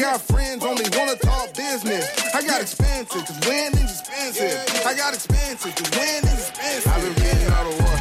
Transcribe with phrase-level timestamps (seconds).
[0.00, 2.08] got friends only wanna talk business.
[2.34, 4.86] I got expensive, cause winning's expensive.
[4.86, 6.90] I got expensive, cause winning's expensive.
[6.90, 7.96] I've been reading all the war.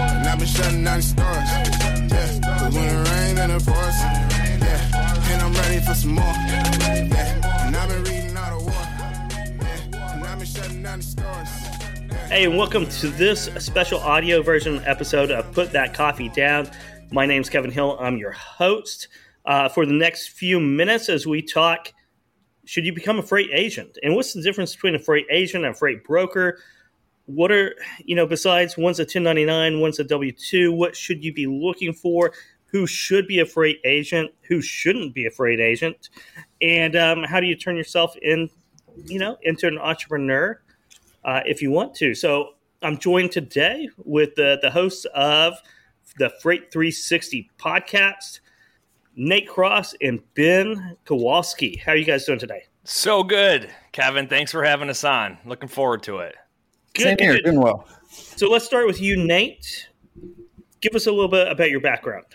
[0.00, 1.48] And I've been shutting down the stars.
[2.10, 3.98] Yeah, cause when it rains and it pours.
[4.00, 6.24] Yeah, and I'm ready for some more.
[6.24, 8.72] Yeah, and I've been reading all the war.
[8.72, 11.48] Yeah, and I've been shutting down the stars.
[12.30, 16.70] Hey, and welcome to this special audio version episode of Put That Coffee Down.
[17.10, 17.98] My name's Kevin Hill.
[18.00, 19.08] I'm your host
[19.48, 21.92] uh, for the next few minutes as we talk.
[22.66, 23.98] Should you become a freight agent?
[24.02, 26.60] And what's the difference between a freight agent and a freight broker?
[27.24, 27.74] What are,
[28.04, 31.94] you know, besides one's a 1099, one's a W 2, what should you be looking
[31.94, 32.32] for?
[32.66, 34.30] Who should be a freight agent?
[34.48, 36.10] Who shouldn't be a freight agent?
[36.60, 38.50] And um, how do you turn yourself in,
[39.06, 40.60] you know, into an entrepreneur
[41.24, 42.14] uh, if you want to?
[42.14, 42.50] So
[42.82, 45.54] I'm joined today with the, the hosts of
[46.18, 48.40] the Freight 360 podcast,
[49.18, 51.76] Nate Cross and Ben Kowalski.
[51.84, 52.62] How are you guys doing today?
[52.84, 54.28] So good, Kevin.
[54.28, 55.38] Thanks for having us on.
[55.44, 56.36] Looking forward to it.
[56.94, 57.44] Good, Same here, good.
[57.46, 57.86] doing well.
[58.08, 59.88] So let's start with you, Nate.
[60.80, 62.26] Give us a little bit about your background.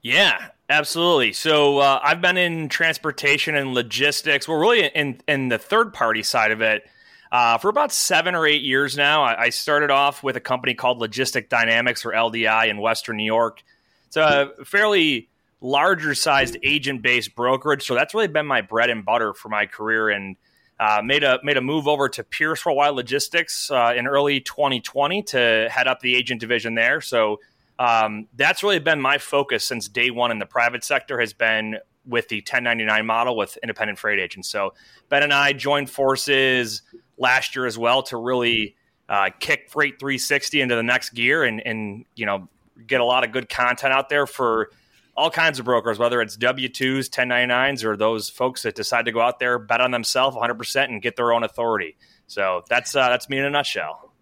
[0.00, 1.34] Yeah, absolutely.
[1.34, 4.48] So uh, I've been in transportation and logistics.
[4.48, 6.84] We're really in in the third party side of it
[7.30, 9.22] uh, for about seven or eight years now.
[9.22, 13.24] I, I started off with a company called Logistic Dynamics or LDI in Western New
[13.26, 13.62] York.
[14.06, 15.28] It's a fairly
[15.60, 17.84] larger sized agent based brokerage.
[17.86, 20.36] So that's really been my bread and butter for my career and
[20.80, 25.22] uh, made a made a move over to Pierce Worldwide Logistics uh, in early 2020
[25.24, 27.00] to head up the agent division there.
[27.00, 27.40] So
[27.78, 31.78] um, that's really been my focus since day one in the private sector has been
[32.06, 34.48] with the 1099 model with independent freight agents.
[34.48, 34.74] So
[35.08, 36.82] Ben and I joined forces
[37.18, 38.76] last year as well to really
[39.08, 42.48] uh, kick Freight 360 into the next gear and, and you know
[42.86, 44.70] get a lot of good content out there for
[45.18, 49.12] all kinds of brokers, whether it's W 2s, 1099s, or those folks that decide to
[49.12, 51.96] go out there, bet on themselves 100% and get their own authority.
[52.28, 54.14] So that's uh, that's me in a nutshell.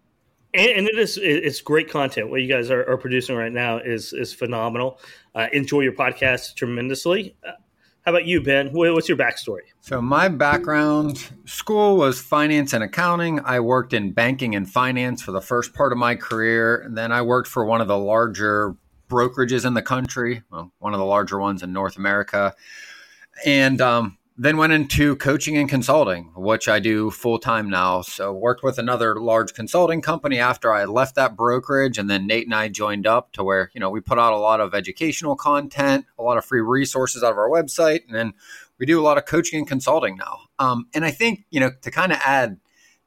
[0.55, 2.31] And, and it is it's great content.
[2.31, 4.99] What you guys are, are producing right now is is phenomenal.
[5.35, 7.35] Uh, enjoy your podcast tremendously.
[7.47, 7.51] Uh,
[8.01, 8.69] how about you, Ben?
[8.71, 9.67] What's your backstory?
[9.81, 13.41] So my background, school was finance and accounting.
[13.41, 17.11] I worked in banking and finance for the first part of my career, and then
[17.11, 21.05] I worked for one of the larger brokerages in the country, well, one of the
[21.05, 22.53] larger ones in North America,
[23.45, 28.01] and um, then went into coaching and consulting, which I do full time now.
[28.03, 32.45] So worked with another large consulting company after I left that brokerage, and then Nate
[32.45, 35.35] and I joined up to where you know we put out a lot of educational
[35.35, 38.33] content, a lot of free resources out of our website, and then
[38.77, 40.41] we do a lot of coaching and consulting now.
[40.59, 42.59] Um, and I think you know to kind of add.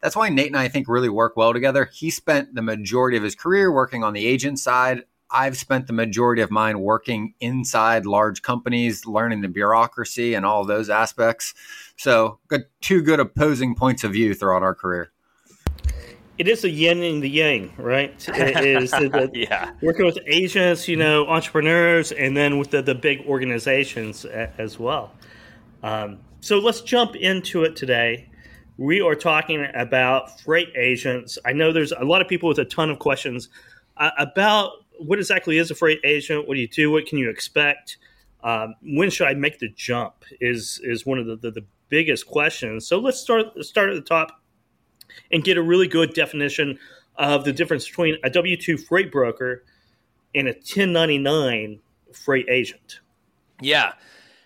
[0.02, 1.90] That's why Nate and I, I think really work well together.
[1.92, 5.04] He spent the majority of his career working on the agent side.
[5.32, 10.64] I've spent the majority of mine working inside large companies, learning the bureaucracy and all
[10.64, 11.54] those aspects.
[11.96, 15.10] So, good, two good opposing points of view throughout our career.
[16.38, 18.14] It is the yin and the yang, right?
[18.28, 19.72] It is the, the- Yeah.
[19.82, 25.12] working with agents, you know, entrepreneurs, and then with the, the big organizations as well.
[25.82, 28.26] Um, so let's jump into it today.
[28.78, 31.38] We are talking about freight agents.
[31.44, 33.50] I know there's a lot of people with a ton of questions
[33.98, 36.46] uh, about what exactly is a freight agent.
[36.46, 36.90] What do you do?
[36.90, 37.96] What can you expect?
[38.42, 40.24] Um, when should I make the jump?
[40.40, 42.86] Is is one of the, the, the biggest questions.
[42.86, 44.40] So let's start start at the top
[45.30, 46.78] and get a really good definition
[47.16, 49.64] of the difference between a W two freight broker
[50.34, 51.80] and a 1099
[52.12, 53.00] freight agent.
[53.60, 53.92] Yeah,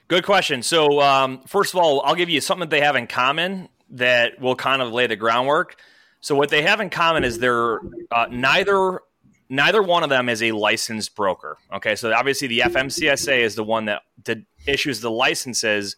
[0.08, 0.62] good question.
[0.62, 4.40] So, um, first of all, I'll give you something that they have in common that
[4.40, 5.76] will kind of lay the groundwork.
[6.20, 9.00] So, what they have in common is they're uh, neither
[9.48, 11.56] neither one of them is a licensed broker.
[11.72, 15.96] Okay, so obviously the FMCSA is the one that did, issues the licenses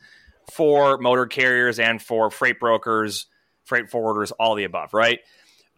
[0.52, 3.26] for motor carriers and for freight brokers,
[3.64, 5.20] freight forwarders, all the above, right?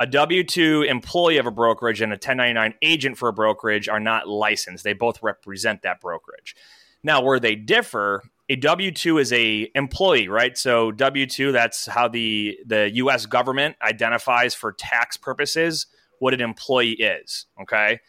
[0.01, 4.01] A W 2 employee of a brokerage and a 1099 agent for a brokerage are
[4.01, 4.85] not licensed.
[4.85, 6.55] They both represent that brokerage.
[7.03, 10.57] Now, where they differ, a W two is a employee, right?
[10.57, 13.27] So W two, that's how the the U.S.
[13.27, 15.87] government identifies for tax purposes
[16.21, 17.47] what an employee is.
[17.61, 18.01] Okay,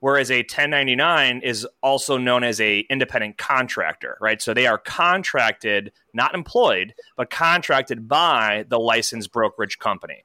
[0.00, 4.40] whereas a 1099 is also known as a independent contractor, right?
[4.40, 10.24] So they are contracted, not employed, but contracted by the licensed brokerage company.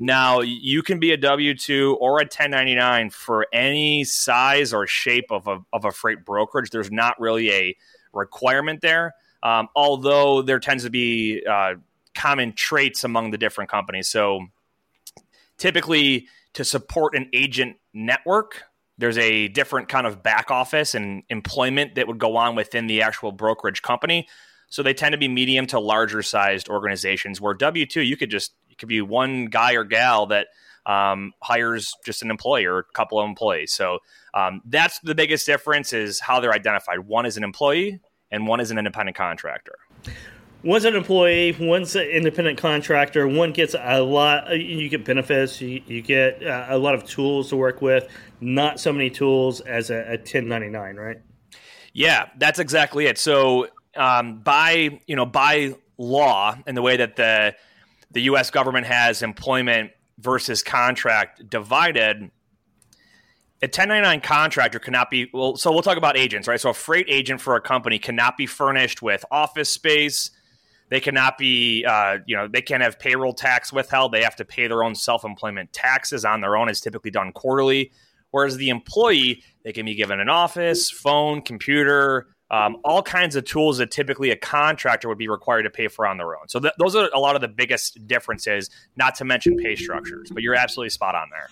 [0.00, 5.26] Now, you can be a W 2 or a 1099 for any size or shape
[5.30, 6.70] of a, of a freight brokerage.
[6.70, 7.76] There's not really a
[8.12, 11.74] requirement there, um, although there tends to be uh,
[12.14, 14.08] common traits among the different companies.
[14.08, 14.46] So,
[15.58, 18.64] typically, to support an agent network,
[18.96, 23.02] there's a different kind of back office and employment that would go on within the
[23.02, 24.28] actual brokerage company.
[24.68, 28.30] So they tend to be medium to larger sized organizations where W 2, you could
[28.30, 30.48] just, it could be one guy or gal that
[30.86, 33.72] um, hires just an employee or a couple of employees.
[33.72, 33.98] So
[34.32, 37.00] um, that's the biggest difference is how they're identified.
[37.00, 38.00] One is an employee
[38.30, 39.76] and one is an independent contractor.
[40.64, 43.28] One's an employee, one's an independent contractor.
[43.28, 44.50] One gets a lot.
[44.58, 45.60] You get benefits.
[45.60, 48.08] You, you get uh, a lot of tools to work with.
[48.40, 51.18] Not so many tools as a, a 1099, right?
[51.92, 53.18] Yeah, that's exactly it.
[53.18, 57.54] So um, by you know by law and the way that the
[58.10, 58.50] the U.S.
[58.50, 62.30] government has employment versus contract divided,
[63.60, 65.56] a 1099 contractor cannot be well.
[65.56, 66.58] So we'll talk about agents, right?
[66.58, 70.30] So a freight agent for a company cannot be furnished with office space.
[70.90, 74.12] They cannot be, uh, you know, they can't have payroll tax withheld.
[74.12, 76.68] They have to pay their own self employment taxes on their own.
[76.68, 77.90] It's typically done quarterly.
[78.30, 83.44] Whereas the employee, they can be given an office, phone, computer, um, all kinds of
[83.44, 86.48] tools that typically a contractor would be required to pay for on their own.
[86.48, 90.30] So th- those are a lot of the biggest differences, not to mention pay structures.
[90.32, 91.48] But you're absolutely spot on there.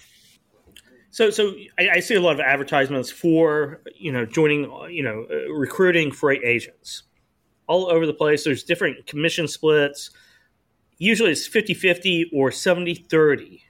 [1.11, 5.27] So, so I, I see a lot of advertisements for you know joining, you know,
[5.53, 7.05] recruiting freight agents
[7.67, 8.45] all over the place.
[8.45, 10.11] There's different commission splits.
[10.99, 13.61] Usually it's 50-50 or 70-30,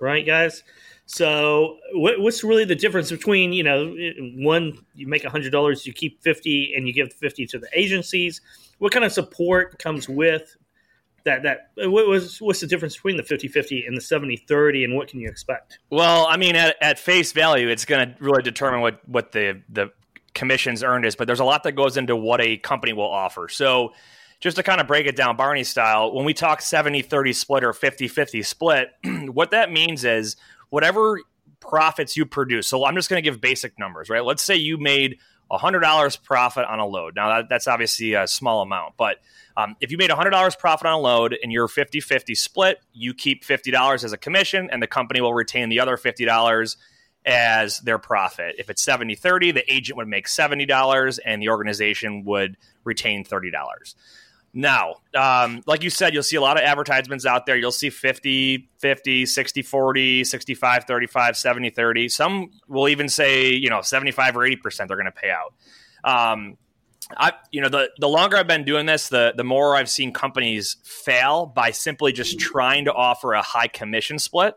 [0.00, 0.62] right, guys?
[1.06, 3.94] So what, what's really the difference between you know
[4.36, 8.40] one you make hundred dollars you keep fifty and you give fifty to the agencies?
[8.78, 10.56] What kind of support comes with
[11.24, 11.42] that?
[11.42, 15.20] That what was what's the difference between the 50-50 and the 70-30 and what can
[15.20, 15.78] you expect?
[15.90, 19.60] Well, I mean, at, at face value, it's going to really determine what what the
[19.68, 19.90] the
[20.34, 23.48] commissions earned is, but there's a lot that goes into what a company will offer.
[23.48, 23.92] So
[24.40, 27.72] just to kind of break it down Barney style, when we talk 70-30 split or
[27.72, 28.90] 50-50 split,
[29.32, 30.36] what that means is
[30.70, 31.20] whatever
[31.60, 32.66] profits you produce.
[32.66, 34.24] So I'm just going to give basic numbers, right?
[34.24, 35.18] Let's say you made
[35.50, 37.14] $100 profit on a load.
[37.14, 39.18] Now, that, that's obviously a small amount, but
[39.56, 43.12] um, if you made $100 profit on a load and you're 50 50 split, you
[43.12, 46.76] keep $50 as a commission and the company will retain the other $50
[47.24, 48.56] as their profit.
[48.58, 53.52] If it's 70 30, the agent would make $70 and the organization would retain $30.
[54.54, 57.56] Now, um, like you said, you'll see a lot of advertisements out there.
[57.56, 62.08] You'll see 50, 50, 60, 40, 65, 35, 70, 30.
[62.08, 65.54] Some will even say, you know, 75 or 80% they're going to pay out.
[66.04, 66.58] Um,
[67.16, 70.12] I, you know, the, the longer I've been doing this, the, the more I've seen
[70.12, 74.54] companies fail by simply just trying to offer a high commission split.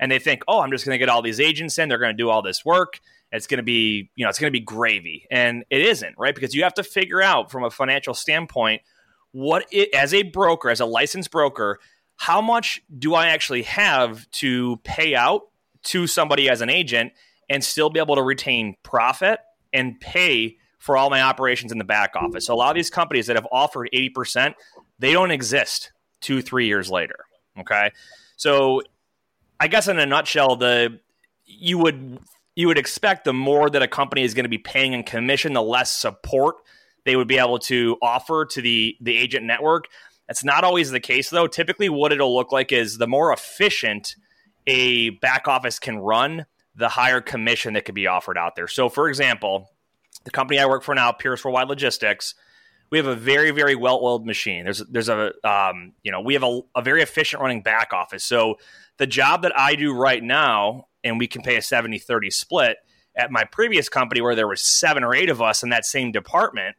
[0.00, 1.88] And they think, oh, I'm just going to get all these agents in.
[1.88, 3.00] They're going to do all this work.
[3.32, 5.26] It's going to be, you know, it's going to be gravy.
[5.30, 6.34] And it isn't, right?
[6.34, 8.82] Because you have to figure out from a financial standpoint–
[9.32, 11.78] what it, as a broker, as a licensed broker,
[12.16, 15.42] how much do I actually have to pay out
[15.84, 17.12] to somebody as an agent
[17.48, 19.40] and still be able to retain profit
[19.72, 22.46] and pay for all my operations in the back office?
[22.46, 24.54] So a lot of these companies that have offered 80%,
[24.98, 27.24] they don't exist two, three years later.
[27.60, 27.92] Okay.
[28.36, 28.82] So
[29.60, 31.00] I guess in a nutshell, the
[31.44, 32.18] you would
[32.54, 35.52] you would expect the more that a company is going to be paying in commission,
[35.52, 36.56] the less support
[37.04, 39.86] they would be able to offer to the the agent network.
[40.26, 41.46] That's not always the case though.
[41.46, 44.14] Typically what it'll look like is the more efficient
[44.66, 46.44] a back office can run,
[46.74, 48.68] the higher commission that could be offered out there.
[48.68, 49.70] So for example,
[50.24, 52.34] the company I work for now, Pierce Worldwide Logistics,
[52.90, 54.64] we have a very very well oiled machine.
[54.64, 58.24] There's there's a um, you know we have a, a very efficient running back office.
[58.24, 58.56] So
[58.98, 62.76] the job that I do right now, and we can pay a 70-30 split.
[63.16, 66.12] At my previous company, where there was seven or eight of us in that same
[66.12, 66.76] department,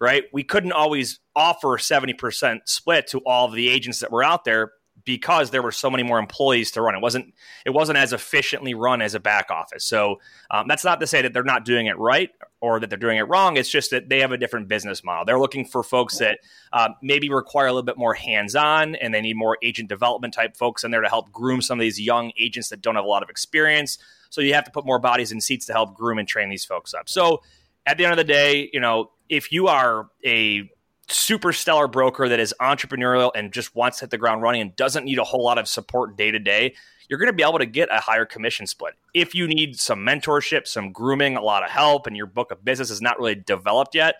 [0.00, 0.24] right?
[0.32, 4.72] We couldn't always offer 70% split to all of the agents that were out there
[5.04, 6.96] because there were so many more employees to run.
[6.96, 7.32] It wasn't
[7.64, 9.84] it wasn't as efficiently run as a back office.
[9.84, 10.20] So
[10.50, 13.18] um, that's not to say that they're not doing it right or that they're doing
[13.18, 13.56] it wrong.
[13.56, 15.24] It's just that they have a different business model.
[15.24, 16.40] They're looking for folks that
[16.72, 20.34] uh, maybe require a little bit more hands on, and they need more agent development
[20.34, 23.04] type folks in there to help groom some of these young agents that don't have
[23.04, 23.98] a lot of experience.
[24.30, 26.64] So you have to put more bodies in seats to help groom and train these
[26.64, 27.08] folks up.
[27.08, 27.42] So
[27.86, 30.70] at the end of the day, you know, if you are a
[31.08, 34.76] super stellar broker that is entrepreneurial and just wants to hit the ground running and
[34.76, 36.74] doesn't need a whole lot of support day to day,
[37.08, 38.94] you're going to be able to get a higher commission split.
[39.14, 42.64] If you need some mentorship, some grooming, a lot of help, and your book of
[42.64, 44.16] business is not really developed yet,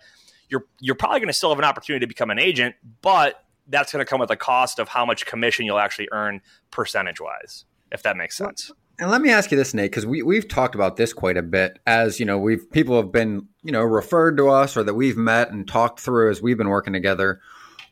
[0.49, 3.91] you're you're probably going to still have an opportunity to become an agent, but that's
[3.91, 6.41] going to come with a cost of how much commission you'll actually earn
[6.71, 8.71] percentage wise, if that makes sense.
[8.97, 11.41] And let me ask you this, Nate, because we we've talked about this quite a
[11.41, 11.79] bit.
[11.87, 15.15] As you know, we've people have been you know referred to us or that we've
[15.15, 17.39] met and talked through as we've been working together.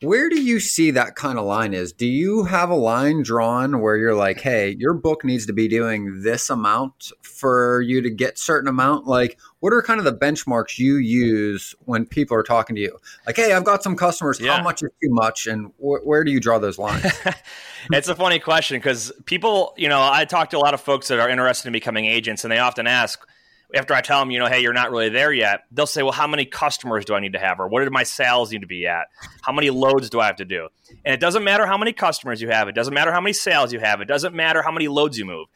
[0.00, 1.92] Where do you see that kind of line is?
[1.92, 5.66] Do you have a line drawn where you're like, hey, your book needs to be
[5.66, 9.06] doing this amount for you to get certain amount?
[9.06, 12.96] Like, what are kind of the benchmarks you use when people are talking to you?
[13.26, 14.38] Like, hey, I've got some customers.
[14.40, 14.56] Yeah.
[14.56, 15.46] How much is too much?
[15.46, 17.04] And wh- where do you draw those lines?
[17.92, 21.08] it's a funny question because people, you know, I talk to a lot of folks
[21.08, 23.26] that are interested in becoming agents, and they often ask,
[23.74, 26.12] after I tell them, you know, hey, you're not really there yet, they'll say, well,
[26.12, 27.60] how many customers do I need to have?
[27.60, 29.08] Or what do my sales need to be at?
[29.42, 30.68] How many loads do I have to do?
[31.04, 32.68] And it doesn't matter how many customers you have.
[32.68, 34.00] It doesn't matter how many sales you have.
[34.00, 35.48] It doesn't matter how many loads you move.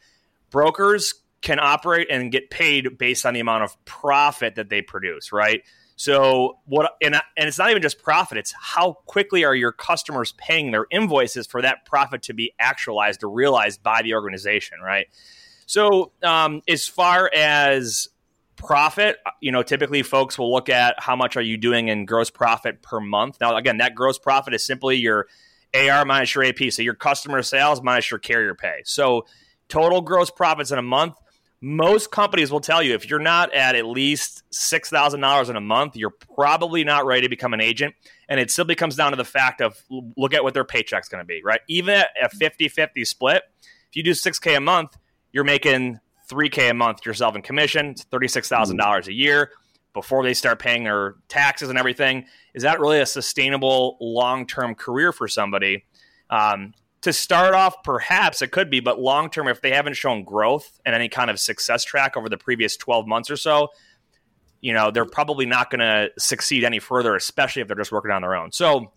[0.51, 5.31] Brokers can operate and get paid based on the amount of profit that they produce,
[5.31, 5.63] right?
[5.95, 10.33] So what and and it's not even just profit, it's how quickly are your customers
[10.37, 15.07] paying their invoices for that profit to be actualized or realized by the organization, right?
[15.65, 18.07] So, um, as far as
[18.55, 22.29] profit, you know, typically folks will look at how much are you doing in gross
[22.29, 23.37] profit per month.
[23.41, 25.27] Now, again, that gross profit is simply your
[25.75, 28.81] AR minus your AP, so your customer sales minus your carrier pay.
[28.85, 29.25] So,
[29.69, 31.15] total gross profits in a month.
[31.61, 35.55] Most companies will tell you if you're not at at least six thousand dollars in
[35.55, 37.95] a month, you're probably not ready to become an agent.
[38.27, 39.81] And it simply comes down to the fact of
[40.17, 41.61] look at what their paycheck's going to be, right?
[41.69, 44.97] Even at a 50-50 split, if you do six k a month,
[45.33, 45.99] you're making
[46.29, 49.51] 3K a month yourself in commission, it's $36,000 a year
[49.93, 52.25] before they start paying their taxes and everything.
[52.53, 55.85] Is that really a sustainable long term career for somebody?
[56.29, 60.23] Um, to start off, perhaps it could be, but long term, if they haven't shown
[60.23, 63.67] growth and any kind of success track over the previous 12 months or so,
[64.61, 68.11] you know, they're probably not going to succeed any further, especially if they're just working
[68.11, 68.53] on their own.
[68.53, 68.93] So,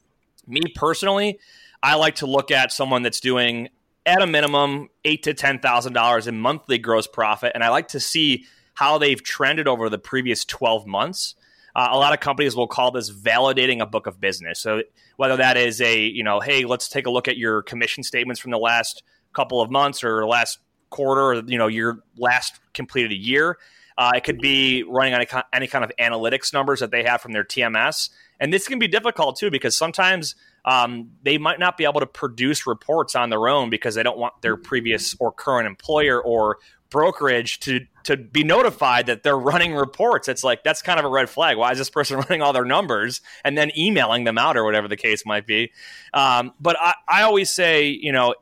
[0.47, 1.41] me personally,
[1.83, 3.69] I like to look at someone that's doing
[4.07, 7.89] at a minimum eight to ten thousand dollars in monthly gross profit, and I like
[7.89, 11.35] to see how they've trended over the previous twelve months.
[11.75, 14.61] Uh, a lot of companies will call this validating a book of business.
[14.61, 14.83] So
[15.17, 18.41] whether that is a you know, hey, let's take a look at your commission statements
[18.41, 19.03] from the last
[19.35, 20.59] couple of months or last
[20.89, 23.59] quarter, or you know, your last completed year.
[23.99, 27.33] Uh, it could be running on any kind of analytics numbers that they have from
[27.33, 30.35] their TMS, and this can be difficult too because sometimes
[30.67, 34.19] um, they might not be able to produce reports on their own because they don't
[34.19, 36.59] want their previous or current employer or
[36.91, 40.29] brokerage to to be notified that they're running reports.
[40.29, 41.57] It's like that's kind of a red flag.
[41.57, 44.89] Why is this person running all their numbers and then emailing them out or whatever
[44.89, 45.73] the case might be?
[46.13, 48.35] Um, but I, I always say, you know,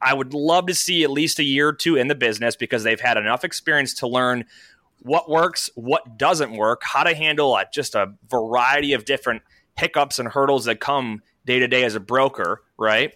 [0.00, 2.82] I would love to see at least a year or two in the business because
[2.82, 4.44] they've had enough experience to learn
[5.00, 9.42] what works, what doesn't work, how to handle just a variety of different
[9.76, 13.14] hiccups and hurdles that come day to day as a broker, right?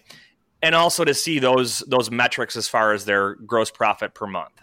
[0.61, 4.59] And also to see those those metrics as far as their gross profit per month.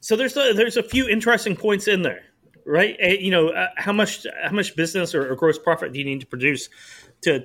[0.00, 2.22] So there's a, there's a few interesting points in there,
[2.66, 2.96] right?
[2.98, 6.04] Eh, you know, uh, how much how much business or, or, gross profit do you
[6.04, 6.70] need to produce
[7.20, 7.44] to,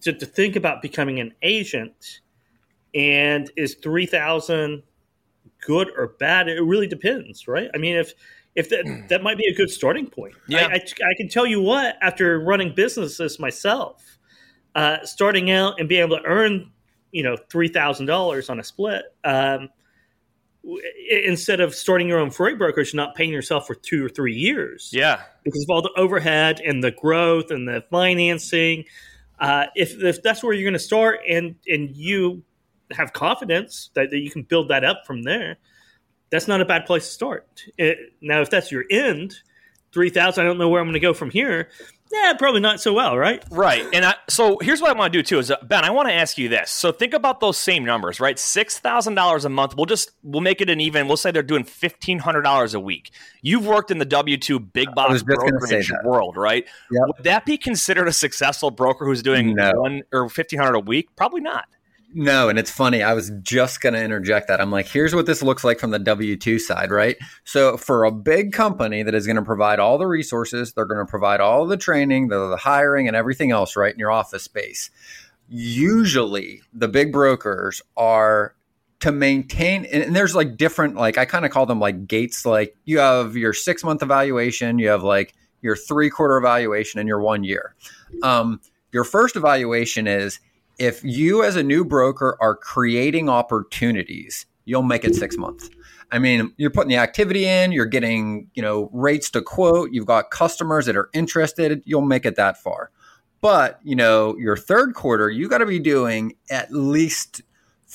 [0.00, 2.20] to to think about becoming an agent?
[2.94, 4.82] And is three thousand
[5.66, 6.48] good or bad?
[6.48, 7.68] It really depends, right?
[7.74, 8.14] I mean, if
[8.54, 10.34] if that, that might be a good starting point.
[10.46, 10.66] Yeah.
[10.66, 14.18] I, I, I, can tell you what, after running businesses myself,
[14.74, 16.70] uh, starting out and being able to earn,
[17.10, 19.68] you know, $3,000 on a split, um,
[21.10, 24.90] instead of starting your own freight brokerage, not paying yourself for two or three years.
[24.92, 25.22] Yeah.
[25.42, 28.84] Because of all the overhead and the growth and the financing.
[29.38, 32.42] Uh, if, if that's where you're going to start and, and you
[32.92, 35.58] have confidence that, that you can build that up from there–
[36.30, 37.46] that's not a bad place to start.
[37.78, 39.34] It, now, if that's your end,
[39.92, 41.68] three thousand, I don't know where I'm going to go from here.
[42.12, 43.42] Yeah, probably not so well, right?
[43.50, 43.84] Right.
[43.92, 46.08] And I, so here's what I want to do too is uh, Ben, I want
[46.08, 46.70] to ask you this.
[46.70, 48.38] So think about those same numbers, right?
[48.38, 49.74] Six thousand dollars a month.
[49.74, 51.08] We'll just we'll make it an even.
[51.08, 53.10] We'll say they're doing fifteen hundred dollars a week.
[53.42, 56.66] You've worked in the W two big box brokerage world, right?
[56.92, 57.02] Yep.
[57.16, 59.72] Would that be considered a successful broker who's doing no.
[59.74, 61.08] one or fifteen hundred a week?
[61.16, 61.66] Probably not.
[62.16, 63.02] No, and it's funny.
[63.02, 64.60] I was just going to interject that.
[64.60, 67.16] I'm like, here's what this looks like from the W 2 side, right?
[67.42, 71.04] So, for a big company that is going to provide all the resources, they're going
[71.04, 74.44] to provide all the training, the, the hiring, and everything else, right, in your office
[74.44, 74.90] space.
[75.48, 78.54] Usually, the big brokers are
[79.00, 82.46] to maintain, and there's like different, like, I kind of call them like gates.
[82.46, 87.08] Like, you have your six month evaluation, you have like your three quarter evaluation, and
[87.08, 87.74] your one year.
[88.22, 88.60] Um,
[88.92, 90.38] your first evaluation is,
[90.78, 95.70] if you as a new broker are creating opportunities, you'll make it six months.
[96.10, 100.06] I mean, you're putting the activity in, you're getting, you know, rates to quote, you've
[100.06, 102.90] got customers that are interested, you'll make it that far.
[103.40, 107.42] But, you know, your third quarter, you got to be doing at least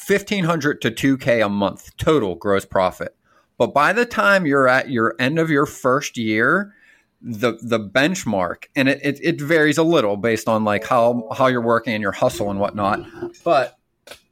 [0.07, 3.15] 1500 to 2k a month total gross profit.
[3.57, 6.73] But by the time you're at your end of your first year,
[7.21, 11.47] the the benchmark, and it, it, it varies a little based on like how how
[11.47, 13.01] you're working and your hustle and whatnot,
[13.43, 13.79] but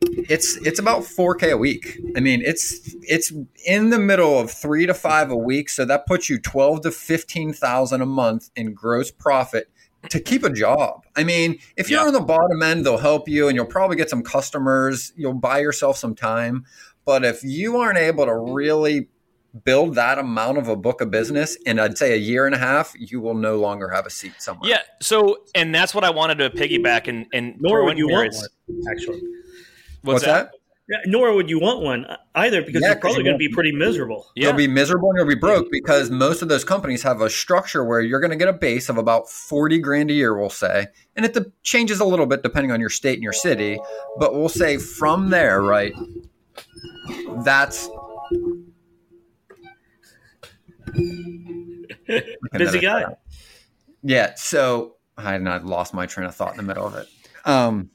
[0.01, 1.99] it's it's about 4k a week.
[2.15, 3.31] I mean it's it's
[3.65, 6.91] in the middle of three to five a week so that puts you 12 to
[6.91, 9.69] 15000 a month in gross profit
[10.09, 11.05] to keep a job.
[11.15, 14.09] I mean if you're on the bottom end they'll help you and you'll probably get
[14.09, 15.13] some customers.
[15.15, 16.65] You'll buy yourself some time
[17.05, 19.07] but if you aren't able to really
[19.63, 22.57] build that amount of a book of business in I'd say a year and a
[22.57, 24.69] half, you will no longer have a seat somewhere.
[24.69, 24.81] Yeah.
[25.01, 28.87] So and that's what I wanted to piggyback and and nor would you want one,
[28.91, 29.21] actually.
[30.01, 30.51] What's, What's that?
[30.51, 30.57] that?
[30.89, 33.49] Yeah, nor would you want one uh, either because yeah, you're probably going to be
[33.49, 34.25] pretty miserable.
[34.35, 37.83] You'll be miserable and you'll be broke because most of those companies have a structure
[37.83, 40.87] where you're going to get a base of about 40 grand a year, we'll say.
[41.17, 43.77] And it de- changes a little bit depending on your state and your city.
[44.17, 45.93] But we'll say from there, right?
[47.43, 47.89] That's.
[52.53, 53.05] Busy guy.
[54.03, 54.33] Yeah.
[54.35, 57.07] So I, I lost my train of thought in the middle of it.
[57.45, 57.89] Um,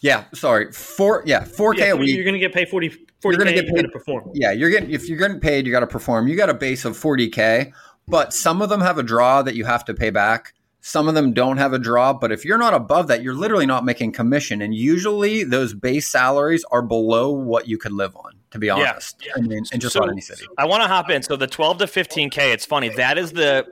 [0.00, 0.72] yeah, sorry.
[0.72, 2.14] Four yeah, 4K yeah, a week.
[2.14, 2.88] You're going to get paid 40
[3.20, 4.30] 40 you're going to get paid to perform.
[4.34, 6.26] Yeah, you're getting if you're getting paid, you got to perform.
[6.26, 7.72] You got a base of 40k,
[8.08, 10.54] but some of them have a draw that you have to pay back.
[10.80, 13.66] Some of them don't have a draw, but if you're not above that, you're literally
[13.66, 14.62] not making commission.
[14.62, 19.16] And usually those base salaries are below what you could live on, to be honest.
[19.24, 19.32] Yeah.
[19.36, 20.44] I mean, in just so, about any city.
[20.58, 21.22] I want to hop in.
[21.22, 22.88] So the 12 to 15K, it's funny.
[22.90, 23.66] That is the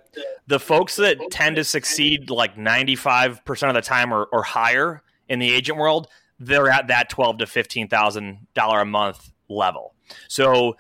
[0.47, 5.39] the folks that tend to succeed like 95% of the time or, or higher in
[5.39, 6.09] the agent world
[6.39, 9.95] they're at that twelve to fifteen thousand dollar a month level.
[10.29, 10.77] So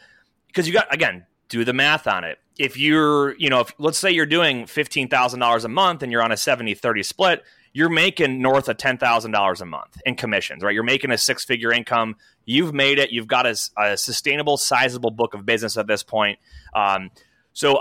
[0.46, 2.38] because you got again, do the math on it.
[2.58, 6.12] If you're, you know, if let's say you're doing fifteen thousand dollars a month and
[6.12, 10.14] you're on a 70-30 split, you're making north of ten thousand dollars a month in
[10.14, 10.74] commissions, right?
[10.74, 12.16] You're making a six figure income.
[12.44, 13.10] You've made it.
[13.10, 16.38] You've got a, a sustainable, sizable book of business at this point.
[16.74, 17.10] Um,
[17.52, 17.80] so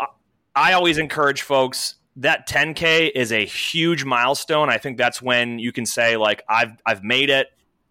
[0.56, 4.70] I always encourage folks that 10k is a huge milestone.
[4.70, 7.48] I think that's when you can say like I've I've made it.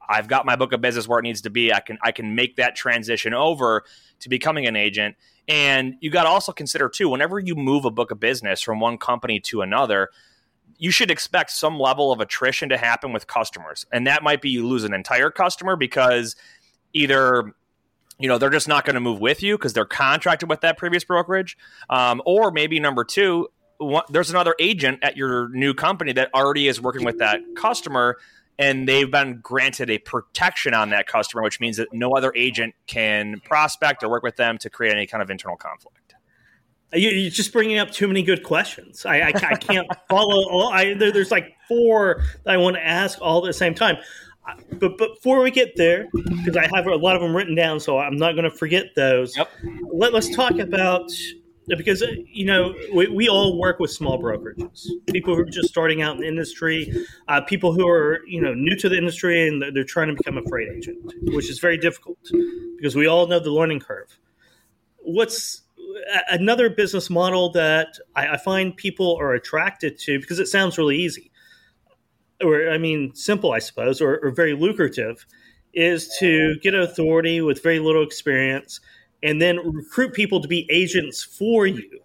[0.09, 1.73] I've got my book of business where it needs to be.
[1.73, 3.85] I can I can make that transition over
[4.21, 5.17] to becoming an agent.
[5.49, 8.81] And you got to also consider too, whenever you move a book of business from
[8.81, 10.11] one company to another,
[10.78, 13.86] you should expect some level of attrition to happen with customers.
[13.93, 16.36] And that might be you lose an entire customer because
[16.93, 17.52] either
[18.19, 20.78] you know they're just not going to move with you because they're contracted with that
[20.78, 21.56] previous brokerage
[21.91, 26.67] um, or maybe number two one, there's another agent at your new company that already
[26.67, 28.17] is working with that customer
[28.58, 32.75] and they've been granted a protection on that customer, which means that no other agent
[32.86, 36.05] can prospect or work with them to create any kind of internal conflict.
[36.92, 39.04] You're just bringing up too many good questions.
[39.04, 40.72] I, I, I can't follow all.
[40.72, 43.96] I, there, there's like four that I want to ask all at the same time.
[44.78, 47.80] But, but before we get there, because I have a lot of them written down,
[47.80, 49.36] so I'm not going to forget those.
[49.36, 49.50] Yep.
[49.92, 51.10] Let, let's talk about
[51.68, 55.68] because uh, you know we, we all work with small brokerages people who are just
[55.68, 56.92] starting out in the industry
[57.28, 60.38] uh, people who are you know new to the industry and they're trying to become
[60.38, 60.96] a freight agent
[61.34, 62.18] which is very difficult
[62.76, 64.16] because we all know the learning curve
[64.99, 65.62] what's
[66.30, 70.97] another business model that I, I find people are attracted to because it sounds really
[70.97, 71.30] easy
[72.43, 75.26] or i mean simple i suppose or, or very lucrative
[75.76, 78.80] is to get authority with very little experience
[79.23, 82.00] and then recruit people to be agents for you.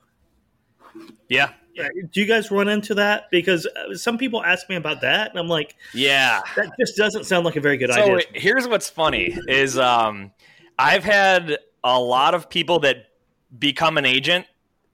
[1.30, 1.52] Yeah.
[1.76, 3.26] Do you guys run into that?
[3.32, 7.24] Because uh, some people ask me about that, and I'm like, yeah, that just doesn't
[7.24, 8.22] sound like a very good so idea.
[8.22, 10.32] So here's what's funny: is um,
[10.78, 13.06] I've had a lot of people that
[13.58, 14.46] become an agent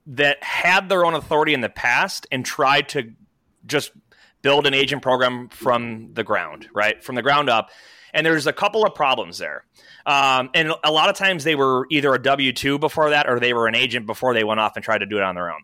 [0.06, 3.12] that had their own authority in the past and tried to
[3.66, 3.92] just
[4.42, 7.70] build an agent program from the ground, right, from the ground up.
[8.14, 9.64] And there's a couple of problems there.
[10.06, 13.38] Um, and a lot of times they were either a W 2 before that or
[13.38, 15.50] they were an agent before they went off and tried to do it on their
[15.50, 15.60] own.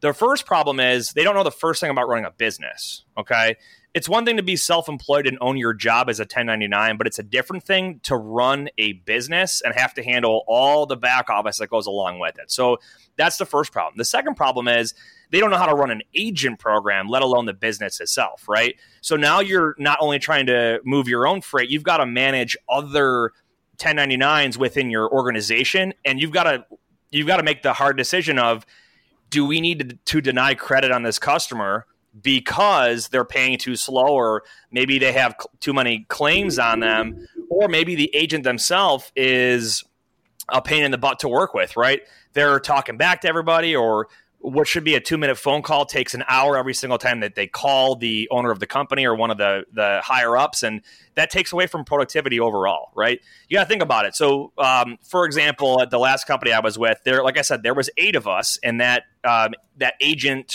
[0.00, 3.04] The first problem is they don't know the first thing about running a business.
[3.16, 3.56] Okay.
[3.98, 7.08] It's one thing to be self employed and own your job as a 1099, but
[7.08, 11.28] it's a different thing to run a business and have to handle all the back
[11.28, 12.48] office that goes along with it.
[12.48, 12.78] So
[13.16, 13.94] that's the first problem.
[13.96, 14.94] The second problem is
[15.30, 18.76] they don't know how to run an agent program, let alone the business itself, right?
[19.00, 22.56] So now you're not only trying to move your own freight, you've got to manage
[22.68, 23.32] other
[23.78, 26.64] 1099s within your organization and you've got to
[27.10, 28.64] you've got to make the hard decision of
[29.28, 31.84] do we need to, to deny credit on this customer
[32.22, 37.26] because they're paying too slow or maybe they have cl- too many claims on them
[37.48, 39.84] or maybe the agent themselves is
[40.48, 42.02] a pain in the butt to work with right?
[42.32, 44.08] They're talking back to everybody or
[44.40, 47.34] what should be a two minute phone call takes an hour every single time that
[47.34, 50.82] they call the owner of the company or one of the the higher ups and
[51.16, 53.20] that takes away from productivity overall right?
[53.48, 54.14] You got to think about it.
[54.14, 57.62] So um, for example at the last company i was with there like i said
[57.62, 60.54] there was eight of us in that um, that agent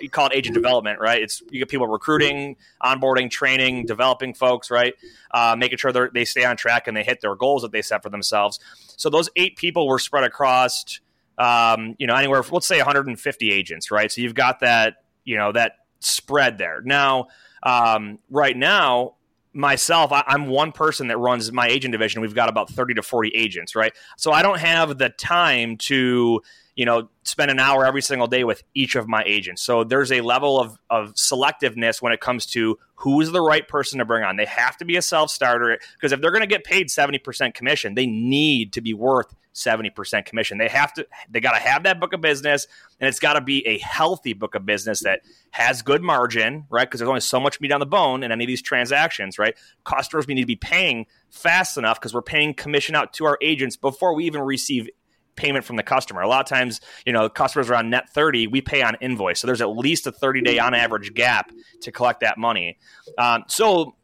[0.00, 1.22] you call it agent development, right?
[1.22, 4.94] It's you get people recruiting, onboarding, training, developing folks, right?
[5.30, 8.02] Uh, making sure they stay on track and they hit their goals that they set
[8.02, 8.58] for themselves.
[8.96, 11.00] So those eight people were spread across,
[11.38, 12.42] um, you know, anywhere.
[12.50, 14.10] Let's say 150 agents, right?
[14.10, 16.80] So you've got that, you know, that spread there.
[16.84, 17.28] Now,
[17.62, 19.14] um, right now,
[19.52, 22.22] myself, I, am one person that runs my agent division.
[22.22, 23.92] We've got about 30 to 40 agents, right?
[24.16, 26.42] So I don't have the time to
[26.74, 29.62] you know, spend an hour every single day with each of my agents.
[29.62, 33.98] So there's a level of, of selectiveness when it comes to who's the right person
[33.98, 34.36] to bring on.
[34.36, 37.52] They have to be a self starter because if they're going to get paid 70%
[37.54, 40.56] commission, they need to be worth 70% commission.
[40.56, 42.66] They have to, they got to have that book of business
[43.00, 46.88] and it's got to be a healthy book of business that has good margin, right?
[46.88, 49.54] Because there's only so much meat on the bone in any of these transactions, right?
[49.84, 53.36] Customers we need to be paying fast enough because we're paying commission out to our
[53.42, 54.88] agents before we even receive
[55.36, 56.20] payment from the customer.
[56.20, 59.40] A lot of times, you know, customers are on net 30, we pay on invoice.
[59.40, 61.50] So there's at least a 30 day on average gap
[61.82, 62.78] to collect that money.
[63.18, 63.94] Um, so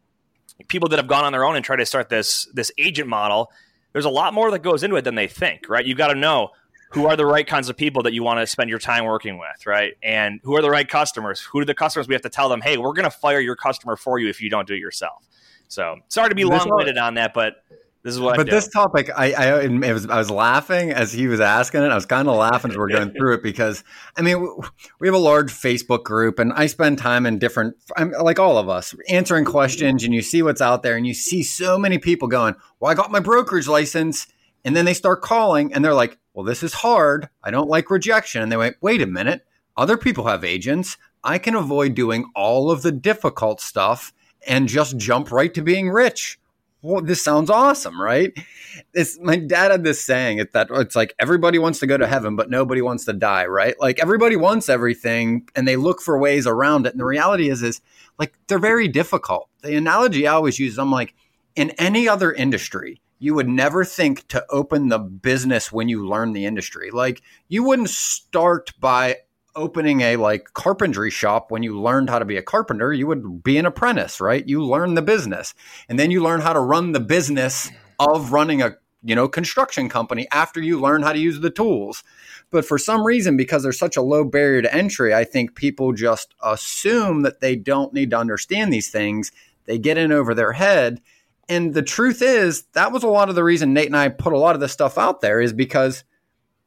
[0.69, 3.53] people that have gone on their own and try to start this this agent model,
[3.93, 5.85] there's a lot more that goes into it than they think, right?
[5.85, 6.51] You've got to know
[6.91, 9.39] who are the right kinds of people that you want to spend your time working
[9.39, 9.93] with, right?
[10.03, 11.41] And who are the right customers?
[11.41, 13.57] Who are the customers we have to tell them, hey, we're going to fire your
[13.57, 15.27] customer for you if you don't do it yourself.
[15.69, 17.57] So sorry to be long winded on that, but
[18.09, 18.37] this is what.
[18.37, 21.91] But this topic, I I, was, I was laughing as he was asking it.
[21.91, 23.85] I was kind of laughing as we are going through it because
[24.17, 24.41] I mean
[24.99, 28.57] we have a large Facebook group, and I spend time in different, I'm, like all
[28.57, 31.99] of us, answering questions, and you see what's out there, and you see so many
[31.99, 34.27] people going, "Well, I got my brokerage license,"
[34.65, 37.29] and then they start calling, and they're like, "Well, this is hard.
[37.45, 39.45] I don't like rejection," and they went, "Wait a minute,
[39.77, 40.97] other people have agents.
[41.23, 44.15] I can avoid doing all of the difficult stuff."
[44.47, 46.39] And just jump right to being rich
[46.83, 48.33] well, this sounds awesome, right?
[48.95, 52.07] It's my dad had this saying it that it's like everybody wants to go to
[52.07, 53.75] heaven, but nobody wants to die, right?
[53.81, 56.93] Like everybody wants everything and they look for ways around it.
[56.93, 57.81] And the reality is, is
[58.19, 59.49] like they're very difficult.
[59.63, 61.15] The analogy I always use, I'm like,
[61.57, 66.33] in any other industry, you would never think to open the business when you learn
[66.33, 66.91] the industry.
[66.93, 69.17] Like you wouldn't start by
[69.57, 73.43] opening a like carpentry shop when you learned how to be a carpenter you would
[73.43, 74.49] be an apprentice right?
[74.49, 75.55] You learn the business.
[75.89, 79.89] And then you learn how to run the business of running a you know construction
[79.89, 82.03] company after you learn how to use the tools.
[82.51, 85.93] But for some reason because there's such a low barrier to entry i think people
[85.93, 89.33] just assume that they don't need to understand these things.
[89.67, 91.01] They get in over their head.
[91.51, 94.33] And the truth is that was a lot of the reason nate and i put
[94.33, 96.05] a lot of this stuff out there is because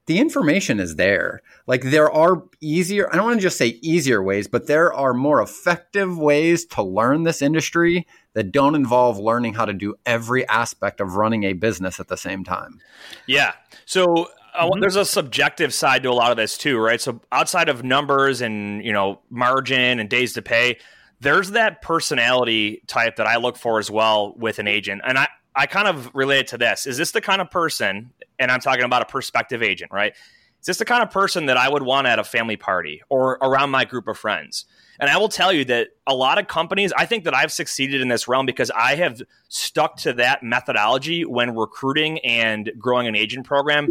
[0.07, 1.41] the information is there.
[1.67, 5.13] Like there are easier, I don't want to just say easier ways, but there are
[5.13, 10.47] more effective ways to learn this industry that don't involve learning how to do every
[10.47, 12.79] aspect of running a business at the same time.
[13.27, 13.53] Yeah.
[13.85, 14.79] So uh, mm-hmm.
[14.79, 16.99] there's a subjective side to a lot of this too, right?
[16.99, 20.79] So outside of numbers and, you know, margin and days to pay,
[21.19, 25.03] there's that personality type that I look for as well with an agent.
[25.05, 26.85] And I, I kind of relate it to this.
[26.85, 30.13] Is this the kind of person, and I'm talking about a prospective agent, right?
[30.61, 33.39] Is this the kind of person that I would want at a family party or
[33.41, 34.65] around my group of friends?
[34.99, 38.01] And I will tell you that a lot of companies, I think that I've succeeded
[38.01, 43.15] in this realm because I have stuck to that methodology when recruiting and growing an
[43.15, 43.89] agent program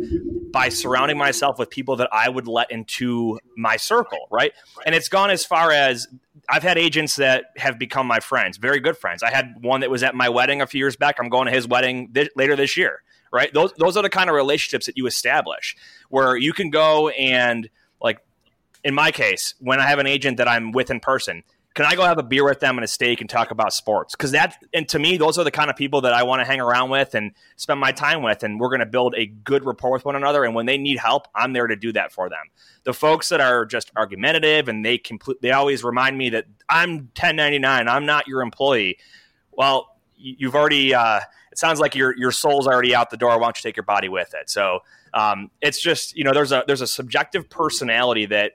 [0.52, 4.52] by surrounding myself with people that I would let into my circle, right?
[4.86, 6.06] And it's gone as far as
[6.50, 9.22] I've had agents that have become my friends, very good friends.
[9.22, 11.16] I had one that was at my wedding a few years back.
[11.20, 13.52] I'm going to his wedding th- later this year right?
[13.54, 15.76] Those those are the kind of relationships that you establish
[16.08, 17.68] where you can go and
[18.02, 18.18] like
[18.82, 21.42] in my case, when I have an agent that I'm with in person,
[21.74, 24.14] can I go have a beer with them and a steak and talk about sports?
[24.14, 26.44] Because that, and to me, those are the kind of people that I want to
[26.44, 28.42] hang around with and spend my time with.
[28.42, 30.44] And we're going to build a good rapport with one another.
[30.44, 32.40] And when they need help, I'm there to do that for them.
[32.82, 36.90] The folks that are just argumentative and they complete, they always remind me that I'm
[36.90, 38.98] 1099, I'm not your employee.
[39.52, 41.20] Well, you've already, uh,
[41.60, 43.38] sounds like your your soul's already out the door.
[43.38, 44.50] Why don't you take your body with it?
[44.50, 44.80] So
[45.14, 48.52] um, it's just you know there's a there's a subjective personality that